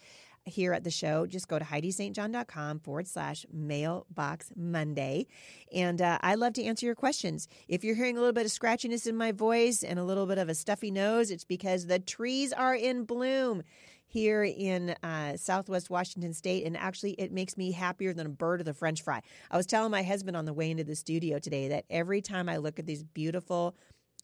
here 0.45 0.73
at 0.73 0.83
the 0.83 0.91
show, 0.91 1.25
just 1.25 1.47
go 1.47 1.59
to 1.59 1.65
HeidiSt.John.com 1.65 2.79
forward 2.79 3.07
slash 3.07 3.45
mailbox 3.51 4.51
Monday. 4.55 5.27
And 5.73 6.01
uh, 6.01 6.17
I 6.21 6.35
love 6.35 6.53
to 6.53 6.63
answer 6.63 6.85
your 6.85 6.95
questions. 6.95 7.47
If 7.67 7.83
you're 7.83 7.95
hearing 7.95 8.17
a 8.17 8.19
little 8.19 8.33
bit 8.33 8.45
of 8.45 8.51
scratchiness 8.51 9.07
in 9.07 9.15
my 9.15 9.31
voice 9.31 9.83
and 9.83 9.99
a 9.99 10.03
little 10.03 10.25
bit 10.25 10.37
of 10.37 10.49
a 10.49 10.55
stuffy 10.55 10.91
nose, 10.91 11.31
it's 11.31 11.45
because 11.45 11.87
the 11.87 11.99
trees 11.99 12.53
are 12.53 12.75
in 12.75 13.03
bloom 13.03 13.63
here 14.09 14.43
in 14.43 14.95
uh, 15.03 15.37
Southwest 15.37 15.89
Washington 15.89 16.33
State, 16.33 16.65
and 16.65 16.75
actually, 16.75 17.11
it 17.11 17.31
makes 17.31 17.55
me 17.55 17.71
happier 17.71 18.11
than 18.11 18.25
a 18.25 18.29
bird 18.29 18.59
with 18.59 18.67
a 18.67 18.73
French 18.73 19.03
fry. 19.03 19.21
I 19.51 19.57
was 19.57 19.67
telling 19.67 19.91
my 19.91 20.01
husband 20.01 20.35
on 20.35 20.45
the 20.45 20.53
way 20.53 20.71
into 20.71 20.83
the 20.83 20.95
studio 20.95 21.37
today 21.37 21.67
that 21.67 21.85
every 21.91 22.19
time 22.19 22.49
I 22.49 22.57
look 22.57 22.79
at 22.79 22.87
these 22.87 23.03
beautiful 23.03 23.75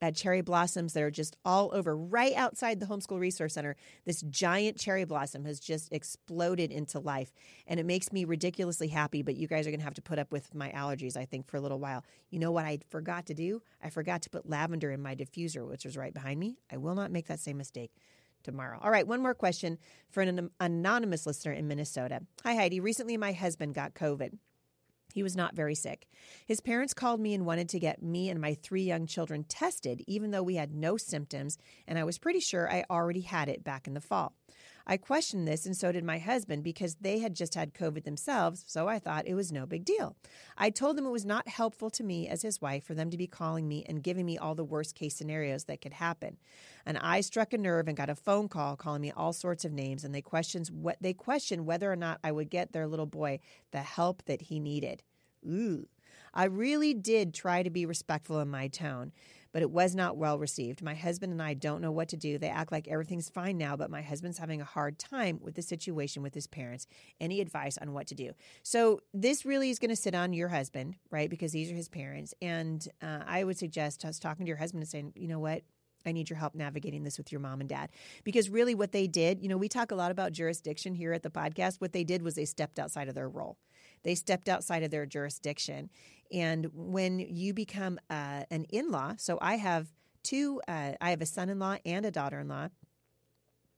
uh, 0.02 0.12
cherry 0.12 0.42
blossoms 0.42 0.94
that 0.94 1.04
are 1.04 1.12
just 1.12 1.38
all 1.46 1.72
over 1.74 1.96
right 1.96 2.34
outside 2.36 2.80
the 2.80 2.86
homeschool 2.86 3.20
resource 3.20 3.54
center 3.54 3.75
this 4.06 4.22
giant 4.24 4.78
cherry 4.78 5.06
blossom 5.06 5.46
has 5.46 5.60
just 5.60 5.92
exploded 5.92 6.72
into 6.72 7.00
life 7.00 7.32
and 7.68 7.80
it 7.80 7.86
makes 7.86 8.12
me 8.12 8.25
ridiculously 8.25 8.88
happy 8.88 9.22
but 9.22 9.36
you 9.36 9.48
guys 9.48 9.66
are 9.66 9.72
going 9.72 9.80
to 9.80 9.86
have 9.86 9.94
to 9.94 10.02
put 10.02 10.20
up 10.20 10.32
with 10.32 10.54
my 10.54 10.70
allergies 10.72 11.16
i 11.16 11.25
think 11.25 11.48
for 11.48 11.58
a 11.58 11.62
little 11.62 11.80
while 11.80 12.04
you 12.30 12.40
know 12.40 12.52
what 12.52 12.66
i 12.66 12.78
forgot 12.90 13.25
to 13.25 13.34
do 13.34 13.62
i 13.82 13.90
forgot 13.90 14.22
to 14.22 14.30
put 14.30 14.50
lavender 14.50 14.92
in 14.92 15.02
my 15.02 15.16
diffuser 15.16 15.68
which 15.68 15.86
is 15.86 15.96
right 15.96 16.14
behind 16.14 16.40
me 16.40 16.58
i 16.72 16.78
will 16.78 16.96
not 16.96 17.12
make 17.12 17.28
that 17.28 17.40
same 17.40 17.58
mistake 17.58 17.92
tomorrow. 18.46 18.80
All 18.82 18.92
right, 18.92 19.06
one 19.06 19.22
more 19.22 19.34
question 19.34 19.78
for 20.12 20.22
an 20.22 20.50
anonymous 20.60 21.25
listener 21.25 21.52
in 21.52 21.68
Minnesota. 21.68 22.22
Hi, 22.44 22.54
Heidi. 22.56 22.80
Recently, 22.80 23.18
my 23.18 23.34
husband 23.34 23.74
got 23.74 23.96
COVID. 23.96 24.38
He 25.15 25.24
was 25.24 25.38
not 25.38 25.55
very 25.55 25.75
sick. 25.75 26.10
His 26.45 26.60
parents 26.60 26.93
called 26.93 27.22
me 27.22 27.34
and 27.34 27.45
wanted 27.45 27.69
to 27.69 27.79
get 27.79 28.03
me 28.03 28.29
and 28.29 28.41
my 28.41 28.53
three 28.53 28.84
young 28.84 29.07
children 29.07 29.45
tested, 29.45 30.03
even 30.07 30.31
though 30.31 30.43
we 30.43 30.55
had 30.55 30.75
no 30.75 30.98
symptoms, 30.98 31.57
and 31.88 31.98
I 31.98 32.03
was 32.03 32.17
pretty 32.17 32.41
sure 32.41 32.69
I 32.69 32.84
already 32.89 33.22
had 33.22 33.48
it 33.48 33.63
back 33.63 33.88
in 33.88 33.93
the 33.93 34.01
fall. 34.01 34.36
I 34.88 34.98
questioned 34.98 35.48
this, 35.48 35.65
and 35.65 35.75
so 35.75 35.92
did 35.92 36.04
my 36.04 36.20
husband, 36.20 36.63
because 36.63 36.96
they 36.96 37.20
had 37.20 37.36
just 37.36 37.56
had 37.56 37.74
COVID 37.74 38.04
themselves, 38.04 38.63
so 38.68 38.88
I 38.88 39.00
thought 39.00 39.27
it 39.27 39.34
was 39.34 39.51
no 39.51 39.65
big 39.65 39.84
deal. 39.84 40.15
I 40.58 40.70
told 40.70 40.96
them 40.96 41.06
it 41.06 41.12
was 41.12 41.25
not 41.25 41.48
helpful 41.48 41.89
to 41.89 42.04
me 42.04 42.27
as 42.27 42.44
his 42.44 42.62
wife 42.62 42.84
for 42.84 42.94
them 42.94 43.10
to 43.10 43.18
be 43.18 43.27
calling 43.27 43.68
me 43.68 43.84
and 43.88 44.04
giving 44.04 44.25
me 44.25 44.38
all 44.38 44.54
the 44.54 44.63
worst 44.63 44.94
case 44.94 45.15
scenarios 45.15 45.63
that 45.65 45.82
could 45.82 45.94
happen. 45.94 46.38
And 46.86 46.98
I 47.00 47.22
struck 47.22 47.54
a 47.54 47.58
nerve 47.58 47.88
and 47.88 47.98
got 47.98 48.10
a 48.10 48.15
phone 48.15 48.48
call 48.48 48.75
calling 48.75 49.01
me 49.01 49.12
all 49.12 49.34
sorts 49.34 49.65
of 49.65 49.74
names, 49.74 50.04
and 50.04 50.13
they 50.13 50.22
questioned 50.22 50.68
what 50.68 50.98
they 51.01 51.13
questioned 51.13 51.65
whether 51.65 51.92
or 51.92 51.96
not 51.96 52.20
I 52.24 52.32
would 52.32 52.50
get 52.50 52.72
their 52.72 52.88
little 52.88 53.08
boy 53.08 53.39
the 53.72 53.82
help 53.82 54.24
that 54.25 54.44
he 54.44 54.60
needed. 54.60 55.01
Ooh. 55.48 55.88
I 56.34 56.46
really 56.46 56.94
did 56.94 57.34
try 57.34 57.63
to 57.63 57.70
be 57.70 57.86
respectful 57.86 58.39
in 58.42 58.50
my 58.50 58.68
tone 58.68 59.13
but 59.56 59.62
it 59.62 59.72
was 59.72 59.96
not 59.96 60.18
well 60.18 60.38
received. 60.38 60.84
My 60.84 60.96
husband 60.96 61.32
and 61.32 61.42
I 61.42 61.54
don't 61.54 61.80
know 61.80 61.94
what 61.94 62.10
to 62.10 62.18
do. 62.18 62.38
They 62.38 62.50
act 62.50 62.74
like 62.74 62.90
everything's 62.90 63.30
fine 63.30 63.58
now, 63.58 63.78
but 63.78 63.90
my 63.90 64.02
husband's 64.02 64.38
having 64.38 64.60
a 64.60 64.66
hard 64.66 65.00
time 65.00 65.40
with 65.42 65.56
the 65.56 65.62
situation 65.62 66.22
with 66.22 66.34
his 66.34 66.46
parents. 66.46 66.88
Any 67.22 67.40
advice 67.40 67.78
on 67.78 67.94
what 67.94 68.06
to 68.08 68.16
do? 68.16 68.34
So, 68.64 69.00
this 69.14 69.46
really 69.46 69.70
is 69.70 69.80
going 69.80 69.92
to 69.92 69.96
sit 69.96 70.14
on 70.14 70.34
your 70.34 70.50
husband, 70.50 70.96
right? 71.10 71.30
Because 71.30 71.54
these 71.54 71.72
are 71.72 71.74
his 71.74 71.88
parents. 71.88 72.34
And 72.42 72.86
uh, 73.02 73.20
I 73.26 73.46
would 73.46 73.58
suggest 73.58 74.04
us 74.04 74.20
talking 74.20 74.46
to 74.46 74.50
your 74.50 74.58
husband 74.58 74.84
and 74.84 74.90
saying, 74.90 75.14
you 75.16 75.30
know 75.30 75.40
what? 75.40 75.62
I 76.06 76.12
need 76.12 76.30
your 76.30 76.38
help 76.38 76.54
navigating 76.54 77.04
this 77.04 77.18
with 77.18 77.32
your 77.32 77.40
mom 77.40 77.62
and 77.62 77.70
dad. 77.70 77.92
Because 78.26 78.50
really, 78.50 78.76
what 78.76 78.92
they 78.92 79.08
did, 79.08 79.42
you 79.42 79.48
know, 79.48 79.58
we 79.58 79.70
talk 79.70 79.92
a 79.92 79.96
lot 79.96 80.12
about 80.12 80.34
jurisdiction 80.34 80.96
here 80.96 81.14
at 81.14 81.24
the 81.24 81.30
podcast. 81.30 81.80
What 81.80 81.94
they 81.94 82.04
did 82.04 82.24
was 82.24 82.36
they 82.36 82.44
stepped 82.44 82.78
outside 82.78 83.08
of 83.08 83.16
their 83.16 83.30
role, 83.30 83.58
they 84.04 84.16
stepped 84.16 84.50
outside 84.50 84.84
of 84.84 84.91
their 84.91 85.06
jurisdiction. 85.06 85.89
And 86.32 86.70
when 86.74 87.20
you 87.20 87.54
become 87.54 88.00
uh, 88.10 88.44
an 88.50 88.66
in 88.70 88.92
law, 88.92 89.14
so 89.18 89.38
I 89.42 89.58
have 89.58 89.88
two, 90.24 90.62
uh, 90.68 90.94
I 91.00 91.10
have 91.12 91.22
a 91.22 91.26
son 91.26 91.50
in 91.50 91.60
law 91.60 91.78
and 91.86 92.06
a 92.06 92.12
daughter 92.12 92.40
in 92.40 92.48
law. 92.48 92.70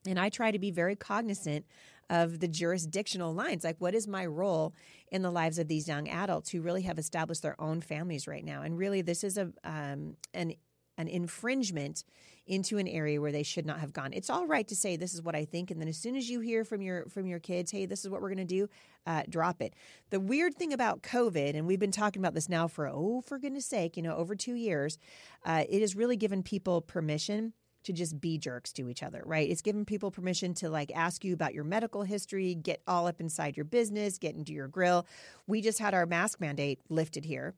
And 0.05 0.19
I 0.19 0.29
try 0.29 0.51
to 0.51 0.59
be 0.59 0.71
very 0.71 0.95
cognizant 0.95 1.65
of 2.09 2.39
the 2.39 2.47
jurisdictional 2.47 3.33
lines. 3.33 3.63
Like, 3.63 3.75
what 3.79 3.93
is 3.93 4.07
my 4.07 4.25
role 4.25 4.73
in 5.11 5.21
the 5.21 5.31
lives 5.31 5.59
of 5.59 5.67
these 5.67 5.87
young 5.87 6.07
adults 6.07 6.49
who 6.49 6.61
really 6.61 6.83
have 6.83 6.97
established 6.97 7.41
their 7.41 7.59
own 7.59 7.81
families 7.81 8.27
right 8.27 8.45
now? 8.45 8.61
And 8.61 8.77
really, 8.77 9.01
this 9.01 9.23
is 9.23 9.37
a 9.37 9.51
um, 9.65 10.15
an 10.33 10.53
an 10.97 11.07
infringement 11.07 12.03
into 12.47 12.77
an 12.77 12.87
area 12.87 13.19
where 13.19 13.31
they 13.31 13.43
should 13.43 13.65
not 13.65 13.79
have 13.79 13.93
gone. 13.93 14.13
It's 14.13 14.29
all 14.29 14.47
right 14.47 14.67
to 14.69 14.75
say 14.75 14.95
this 14.95 15.13
is 15.13 15.21
what 15.21 15.35
I 15.35 15.45
think, 15.45 15.69
and 15.69 15.81
then 15.81 15.87
as 15.87 15.97
soon 15.97 16.15
as 16.15 16.29
you 16.29 16.39
hear 16.39 16.63
from 16.63 16.81
your 16.81 17.05
from 17.09 17.27
your 17.27 17.39
kids, 17.39 17.71
hey, 17.71 17.85
this 17.85 18.03
is 18.03 18.09
what 18.09 18.21
we're 18.21 18.33
going 18.33 18.37
to 18.37 18.45
do, 18.45 18.69
uh, 19.05 19.23
drop 19.29 19.61
it. 19.61 19.73
The 20.09 20.19
weird 20.19 20.55
thing 20.55 20.73
about 20.73 21.03
COVID, 21.03 21.55
and 21.55 21.67
we've 21.67 21.79
been 21.79 21.91
talking 21.91 22.21
about 22.21 22.33
this 22.33 22.49
now 22.49 22.67
for 22.67 22.87
oh, 22.87 23.21
for 23.21 23.37
goodness 23.37 23.65
sake, 23.65 23.97
you 23.97 24.03
know, 24.03 24.15
over 24.15 24.35
two 24.35 24.55
years, 24.55 24.97
uh, 25.45 25.63
it 25.69 25.81
has 25.81 25.95
really 25.95 26.17
given 26.17 26.41
people 26.41 26.81
permission 26.81 27.53
to 27.83 27.93
just 27.93 28.19
be 28.19 28.37
jerks 28.37 28.73
to 28.73 28.89
each 28.89 29.01
other, 29.01 29.23
right? 29.25 29.49
It's 29.49 29.61
given 29.61 29.85
people 29.85 30.11
permission 30.11 30.53
to 30.55 30.69
like 30.69 30.91
ask 30.93 31.23
you 31.23 31.33
about 31.33 31.53
your 31.53 31.63
medical 31.63 32.03
history, 32.03 32.53
get 32.53 32.81
all 32.85 33.07
up 33.07 33.21
inside 33.21 33.55
your 33.55 33.65
business, 33.65 34.17
get 34.17 34.35
into 34.35 34.51
your 34.51 34.67
grill. 34.67 35.05
We 35.47 35.61
just 35.61 35.79
had 35.79 35.93
our 35.93 36.05
mask 36.05 36.41
mandate 36.41 36.79
lifted 36.89 37.23
here 37.23 37.55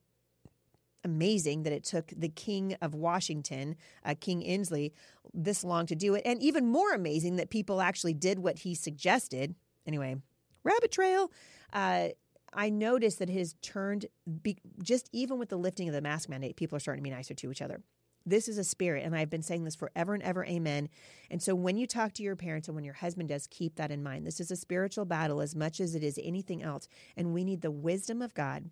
amazing 1.03 1.63
that 1.63 1.73
it 1.73 1.83
took 1.83 2.12
the 2.15 2.29
King 2.29 2.75
of 2.81 2.93
Washington, 2.93 3.75
uh, 4.05 4.15
King 4.19 4.41
Inslee, 4.41 4.91
this 5.33 5.63
long 5.63 5.85
to 5.88 5.95
do 5.95 6.15
it. 6.15 6.21
And 6.25 6.41
even 6.41 6.67
more 6.67 6.93
amazing 6.93 7.38
that 7.38 7.49
people 7.49 7.81
actually 7.81 8.13
did 8.13 8.39
what 8.39 8.59
he 8.59 8.75
suggested. 8.75 9.55
Anyway, 9.85 10.17
rabbit 10.63 10.91
trail. 10.91 11.31
Uh, 11.71 12.09
I 12.53 12.69
noticed 12.69 13.19
that 13.19 13.29
it 13.29 13.38
has 13.38 13.55
turned, 13.62 14.07
be, 14.41 14.57
just 14.81 15.09
even 15.13 15.38
with 15.38 15.49
the 15.49 15.57
lifting 15.57 15.88
of 15.88 15.93
the 15.93 16.01
mask 16.01 16.29
mandate, 16.29 16.55
people 16.55 16.75
are 16.75 16.79
starting 16.79 17.03
to 17.03 17.09
be 17.09 17.15
nicer 17.15 17.33
to 17.35 17.51
each 17.51 17.62
other. 17.62 17.81
This 18.25 18.47
is 18.47 18.57
a 18.57 18.63
spirit, 18.63 19.05
and 19.05 19.15
I've 19.15 19.29
been 19.29 19.41
saying 19.41 19.63
this 19.63 19.75
forever 19.75 20.13
and 20.13 20.21
ever, 20.23 20.45
amen. 20.45 20.89
And 21.31 21.41
so 21.41 21.55
when 21.55 21.77
you 21.77 21.88
talk 21.88 22.13
to 22.13 22.23
your 22.23 22.35
parents 22.35 22.67
and 22.67 22.75
when 22.75 22.83
your 22.83 22.95
husband 22.95 23.29
does, 23.29 23.47
keep 23.47 23.75
that 23.75 23.91
in 23.91 24.03
mind. 24.03 24.27
This 24.27 24.39
is 24.39 24.51
a 24.51 24.55
spiritual 24.55 25.05
battle 25.05 25.41
as 25.41 25.55
much 25.55 25.79
as 25.79 25.95
it 25.95 26.03
is 26.03 26.19
anything 26.21 26.62
else. 26.62 26.88
And 27.15 27.33
we 27.33 27.43
need 27.43 27.62
the 27.62 27.71
wisdom 27.71 28.21
of 28.21 28.33
God 28.33 28.69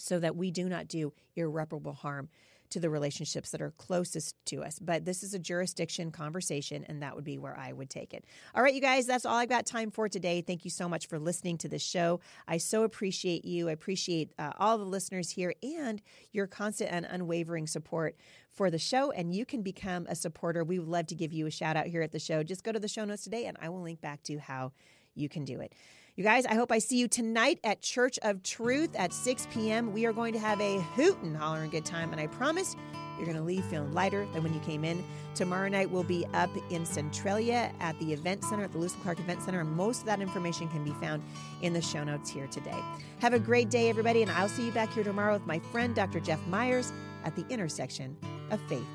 so 0.00 0.18
that 0.18 0.36
we 0.36 0.50
do 0.50 0.68
not 0.68 0.88
do 0.88 1.12
irreparable 1.36 1.92
harm 1.92 2.28
to 2.70 2.80
the 2.80 2.88
relationships 2.88 3.50
that 3.50 3.60
are 3.60 3.72
closest 3.72 4.34
to 4.46 4.62
us. 4.62 4.78
But 4.78 5.04
this 5.04 5.22
is 5.22 5.34
a 5.34 5.38
jurisdiction 5.38 6.12
conversation, 6.12 6.84
and 6.88 7.02
that 7.02 7.14
would 7.16 7.24
be 7.24 7.36
where 7.36 7.58
I 7.58 7.72
would 7.72 7.90
take 7.90 8.14
it. 8.14 8.24
All 8.54 8.62
right, 8.62 8.72
you 8.72 8.80
guys, 8.80 9.06
that's 9.06 9.26
all 9.26 9.36
I've 9.36 9.48
got 9.48 9.66
time 9.66 9.90
for 9.90 10.08
today. 10.08 10.40
Thank 10.40 10.64
you 10.64 10.70
so 10.70 10.88
much 10.88 11.08
for 11.08 11.18
listening 11.18 11.58
to 11.58 11.68
this 11.68 11.82
show. 11.82 12.20
I 12.46 12.58
so 12.58 12.84
appreciate 12.84 13.44
you. 13.44 13.68
I 13.68 13.72
appreciate 13.72 14.32
uh, 14.38 14.52
all 14.58 14.78
the 14.78 14.84
listeners 14.84 15.30
here 15.30 15.52
and 15.62 16.00
your 16.32 16.46
constant 16.46 16.90
and 16.92 17.06
unwavering 17.06 17.66
support 17.66 18.16
for 18.50 18.70
the 18.70 18.78
show. 18.78 19.10
And 19.10 19.34
you 19.34 19.44
can 19.44 19.62
become 19.62 20.06
a 20.08 20.14
supporter. 20.14 20.62
We 20.62 20.78
would 20.78 20.88
love 20.88 21.08
to 21.08 21.16
give 21.16 21.32
you 21.32 21.46
a 21.46 21.50
shout 21.50 21.76
out 21.76 21.86
here 21.86 22.02
at 22.02 22.12
the 22.12 22.18
show. 22.20 22.44
Just 22.44 22.62
go 22.62 22.72
to 22.72 22.80
the 22.80 22.88
show 22.88 23.04
notes 23.04 23.24
today, 23.24 23.46
and 23.46 23.56
I 23.60 23.68
will 23.68 23.82
link 23.82 24.00
back 24.00 24.22
to 24.24 24.38
how 24.38 24.72
you 25.14 25.28
can 25.28 25.44
do 25.44 25.60
it. 25.60 25.74
You 26.16 26.24
guys, 26.24 26.44
I 26.44 26.54
hope 26.54 26.72
I 26.72 26.80
see 26.80 26.98
you 26.98 27.06
tonight 27.06 27.60
at 27.62 27.82
Church 27.82 28.18
of 28.22 28.42
Truth 28.42 28.96
at 28.96 29.12
6 29.12 29.46
p.m. 29.52 29.92
We 29.92 30.06
are 30.06 30.12
going 30.12 30.32
to 30.32 30.40
have 30.40 30.60
a 30.60 30.80
hoot 30.96 31.16
and 31.22 31.36
hollering 31.36 31.70
good 31.70 31.84
time, 31.84 32.10
and 32.10 32.20
I 32.20 32.26
promise 32.26 32.74
you're 33.16 33.26
going 33.26 33.36
to 33.36 33.44
leave 33.44 33.64
feeling 33.66 33.92
lighter 33.92 34.26
than 34.32 34.42
when 34.42 34.52
you 34.52 34.60
came 34.60 34.84
in. 34.84 35.04
Tomorrow 35.36 35.68
night, 35.68 35.88
we'll 35.88 36.02
be 36.02 36.26
up 36.34 36.50
in 36.70 36.84
Centralia 36.84 37.72
at 37.78 37.98
the 38.00 38.12
event 38.12 38.42
center, 38.44 38.64
at 38.64 38.72
the 38.72 38.78
Lewis 38.78 38.96
Clark 39.02 39.20
Event 39.20 39.42
Center, 39.42 39.60
and 39.60 39.70
most 39.70 40.00
of 40.00 40.06
that 40.06 40.20
information 40.20 40.68
can 40.68 40.82
be 40.82 40.92
found 40.94 41.22
in 41.62 41.72
the 41.72 41.82
show 41.82 42.02
notes 42.02 42.28
here 42.28 42.48
today. 42.48 42.82
Have 43.20 43.32
a 43.32 43.38
great 43.38 43.70
day, 43.70 43.88
everybody, 43.88 44.22
and 44.22 44.32
I'll 44.32 44.48
see 44.48 44.66
you 44.66 44.72
back 44.72 44.92
here 44.92 45.04
tomorrow 45.04 45.34
with 45.34 45.46
my 45.46 45.60
friend, 45.70 45.94
Dr. 45.94 46.18
Jeff 46.18 46.44
Myers, 46.48 46.92
at 47.24 47.36
the 47.36 47.46
intersection 47.48 48.16
of 48.50 48.60
faith 48.62 48.86